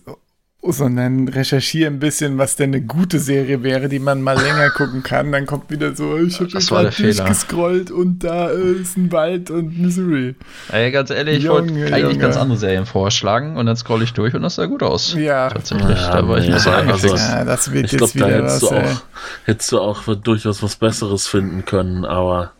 sondern 0.61 1.29
recherchiere 1.29 1.89
ein 1.89 1.99
bisschen, 1.99 2.37
was 2.37 2.57
denn 2.57 2.71
eine 2.71 2.81
gute 2.81 3.17
Serie 3.17 3.63
wäre, 3.63 3.87
die 3.87 3.99
man 3.99 4.21
mal 4.21 4.37
länger 4.37 4.69
gucken 4.75 5.03
kann. 5.03 5.31
Dann 5.31 5.45
kommt 5.45 5.71
wieder 5.71 5.95
so, 5.95 6.17
ich 6.17 6.37
habe 6.41 6.49
Das 6.51 6.69
war 6.69 6.81
der 6.83 6.91
gerade 6.91 7.03
durchgescrollt 7.13 7.91
und 7.91 8.25
da 8.25 8.49
ist 8.49 8.97
ein 8.97 9.09
Wald 9.13 9.51
und 9.51 9.79
Missouri. 9.79 10.35
Ey, 10.69 10.91
ganz 10.91 11.11
ehrlich, 11.11 11.37
ich 11.37 11.49
wollte 11.49 11.71
eigentlich 11.73 11.99
Junge. 12.01 12.17
ganz 12.17 12.35
andere 12.35 12.57
Serien 12.57 12.85
vorschlagen 12.85 13.55
und 13.55 13.67
dann 13.67 13.77
scroll 13.77 14.03
ich 14.03 14.11
durch 14.11 14.33
und 14.33 14.41
das 14.41 14.55
sah 14.55 14.65
gut 14.65 14.83
aus. 14.83 15.13
Ja. 15.13 15.49
Tatsächlich, 15.49 15.97
Ja, 15.97 16.11
da 16.21 16.27
war 16.27 16.37
ich 16.39 16.47
nee, 16.47 16.53
nicht 16.53 16.61
so 16.63 16.71
also- 16.71 17.15
ja, 17.15 17.45
das 17.45 17.71
wird 17.71 17.85
Ich 17.85 17.91
jetzt 17.93 18.13
glaube, 18.15 18.19
da 18.19 18.27
wieder 18.27 18.43
hättest 18.43 18.61
was, 18.63 18.69
du, 18.69 18.75
ey. 18.75 18.83
auch, 18.83 19.01
hättest 19.45 19.71
du 19.71 19.79
auch 19.79 20.15
durchaus 20.17 20.61
was 20.61 20.75
Besseres 20.75 21.25
finden 21.27 21.63
können, 21.63 22.03
aber 22.03 22.51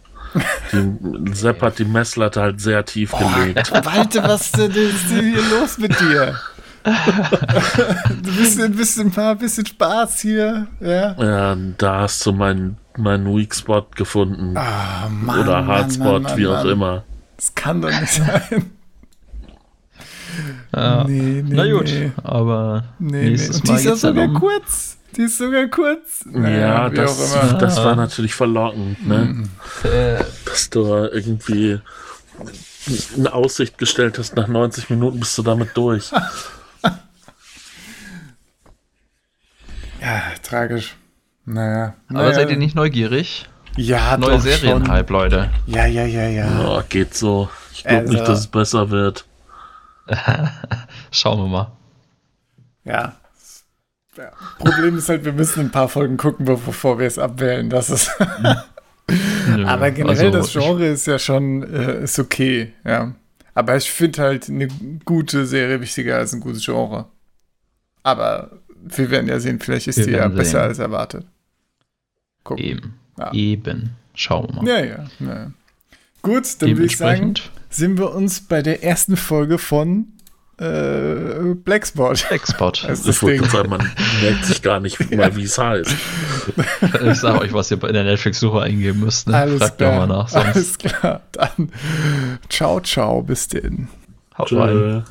die, 0.72 1.34
Sepp 1.34 1.62
hat 1.62 1.80
die 1.80 1.86
Messlatte 1.86 2.42
halt 2.42 2.62
sehr 2.62 2.86
tief 2.86 3.12
gelegt. 3.12 3.72
Walter, 3.86 4.24
was 4.24 4.52
denn 4.52 4.72
ist 4.72 5.10
denn 5.10 5.26
hier 5.34 5.42
los 5.60 5.78
mit 5.78 6.00
dir? 6.00 6.36
du 6.84 8.38
bist 8.38 8.60
ein 8.62 8.74
bisschen, 8.76 9.16
ein 9.18 9.38
bisschen 9.38 9.66
Spaß 9.66 10.22
hier, 10.22 10.68
ja? 10.80 11.14
Ja, 11.22 11.58
da 11.78 12.00
hast 12.02 12.26
du 12.26 12.32
meinen 12.32 12.78
meinen 12.98 13.36
Weak 13.36 13.56
Spot 13.56 13.86
gefunden. 13.96 14.56
Ah, 14.58 15.08
Mann, 15.10 15.40
Oder 15.42 15.62
Mann, 15.62 15.68
Hardspot, 15.68 16.24
Mann, 16.24 16.38
wie 16.38 16.48
auch 16.48 16.64
Mann. 16.64 16.70
immer. 16.70 17.04
Das 17.38 17.56
kann 17.56 17.82
doch 17.82 17.90
nicht 17.90 18.12
sein. 18.14 18.72
Ja. 20.76 21.04
Nee, 21.06 21.42
nee, 21.44 21.56
Na 21.56 21.72
gut, 21.72 21.86
nee. 21.86 22.12
aber 22.24 22.84
Nee, 23.00 23.12
nee. 23.22 23.30
nächstes 23.32 23.56
Und 23.58 23.68
die 23.68 23.72
Mal 23.72 23.78
ist 23.80 23.86
ja 23.86 23.96
sogar 23.96 24.26
um... 24.26 24.34
kurz. 24.36 24.98
Die 25.16 25.24
ist 25.24 25.38
sogar 25.40 25.66
kurz. 25.68 26.24
Naja, 26.26 26.58
Ja, 26.60 26.90
das, 26.90 27.34
das 27.58 27.78
war 27.84 27.96
natürlich 27.96 28.36
verlockend, 28.36 29.08
ne? 29.08 29.44
Äh, 29.84 30.24
Dass 30.46 30.70
du 30.70 30.84
irgendwie 30.86 31.80
eine 33.18 33.34
Aussicht 33.34 33.78
gestellt 33.80 34.20
hast, 34.20 34.36
nach 34.36 34.48
90 34.48 34.90
Minuten 34.92 35.20
bist 35.20 35.36
du 35.38 35.42
damit 35.44 35.70
durch. 35.76 36.12
Ja, 40.02 40.22
tragisch. 40.44 40.96
Naja. 41.46 41.94
aber 42.10 42.20
naja. 42.24 42.34
seid 42.34 42.50
ihr 42.52 42.58
nicht 42.58 42.76
neugierig? 42.76 43.50
Ja, 43.76 44.18
Neue 44.18 44.32
doch 44.38 44.42
Serienhype, 44.42 45.12
Leute. 45.12 45.50
schon. 45.66 45.74
Ja, 45.76 45.86
ja, 45.86 46.06
ja, 46.06 46.28
ja. 46.28 46.48
Oh, 46.66 46.82
geht 46.88 47.14
so. 47.14 47.50
Ich 47.74 47.84
glaube 47.84 48.02
Also- 48.04 48.14
nicht, 48.14 48.28
dass 48.28 48.40
es 48.40 48.48
besser 48.48 48.90
wird. 48.92 49.26
Schauen 51.12 51.40
wir 51.40 51.48
mal. 51.48 51.72
Ja. 52.84 53.14
ja. 54.18 54.32
Problem 54.58 54.98
ist 54.98 55.10
halt, 55.10 55.26
wir 55.26 55.34
müssen 55.34 55.62
ein 55.62 55.72
paar 55.72 55.90
Folgen 55.90 56.18
gucken, 56.18 56.46
bevor 56.46 57.00
wir 57.00 57.08
es 57.08 57.20
abwählen. 57.20 57.70
Das 57.70 57.90
ist. 57.90 58.12
Nö, 59.50 59.66
Aber 59.66 59.92
generell 59.92 60.32
das 60.32 60.56
also, 60.56 60.60
Genre 60.60 60.88
ist 60.88 61.08
ja 61.08 61.18
schon 61.18 61.64
äh, 61.64 62.04
ist 62.04 62.20
okay, 62.20 62.74
ja. 62.86 63.14
Aber 63.56 63.76
ich 63.76 63.92
finde 63.92 64.22
halt 64.22 64.50
eine 64.50 64.68
gute 65.04 65.46
Serie 65.46 65.82
wichtiger 65.82 66.18
als 66.18 66.34
ein 66.34 66.40
gutes 66.40 66.64
Genre. 66.64 67.08
Aber 68.04 68.52
wir 68.82 69.10
werden 69.10 69.28
ja 69.28 69.40
sehen, 69.40 69.60
vielleicht 69.60 69.88
ist 69.88 69.98
Wir 69.98 70.06
die 70.06 70.12
ja 70.12 70.20
werden 70.20 70.36
besser 70.36 70.60
sehen. 70.60 70.62
als 70.62 70.80
erwartet. 70.80 71.26
Gucken. 72.44 72.64
Eben. 72.64 72.94
Ja. 73.18 73.34
Eben. 73.34 73.90
Schauen 74.14 74.48
wir 74.50 74.62
mal. 74.62 74.68
Ja, 74.68 74.86
ja, 74.86 75.06
ja. 75.20 75.52
Gut, 76.22 76.62
dann 76.62 76.70
würde 76.70 76.86
ich 76.86 76.98
sagen, 76.98 77.34
sind 77.70 77.98
wir 77.98 78.14
uns 78.14 78.42
bei 78.42 78.62
der 78.62 78.84
ersten 78.84 79.16
Folge 79.18 79.58
von 79.58 80.08
äh, 80.58 81.54
Blackspot. 81.56 82.30
Export. 82.32 82.84
Das 82.88 83.06
Ich 83.06 83.22
wollte 83.22 83.46
sagen, 83.50 83.70
man 83.70 83.90
merkt 84.22 84.46
sich 84.46 84.62
gar 84.62 84.80
nicht 84.80 85.00
mal, 85.16 85.36
wie 85.36 85.44
es 85.44 85.58
heißt. 85.58 85.96
Ich 87.06 87.20
sag 87.20 87.40
euch, 87.40 87.54
was 87.54 87.72
ihr 87.72 87.82
in 87.84 87.94
der 87.94 88.04
Netflix-Suche 88.04 88.62
eingeben 88.62 89.00
müsst. 89.00 89.28
Ne? 89.30 89.38
Alles 89.38 89.60
Fragt 89.60 89.78
klar. 89.78 90.08
mal 90.08 90.08
nach. 90.08 90.28
Sonst 90.28 90.46
Alles 90.48 90.78
klar. 90.78 91.22
Dann 91.32 91.72
ciao, 92.50 92.82
ciao, 92.82 93.22
bis 93.22 93.48
denn. 93.48 93.88
haut 94.38 94.52
rein. 94.52 95.04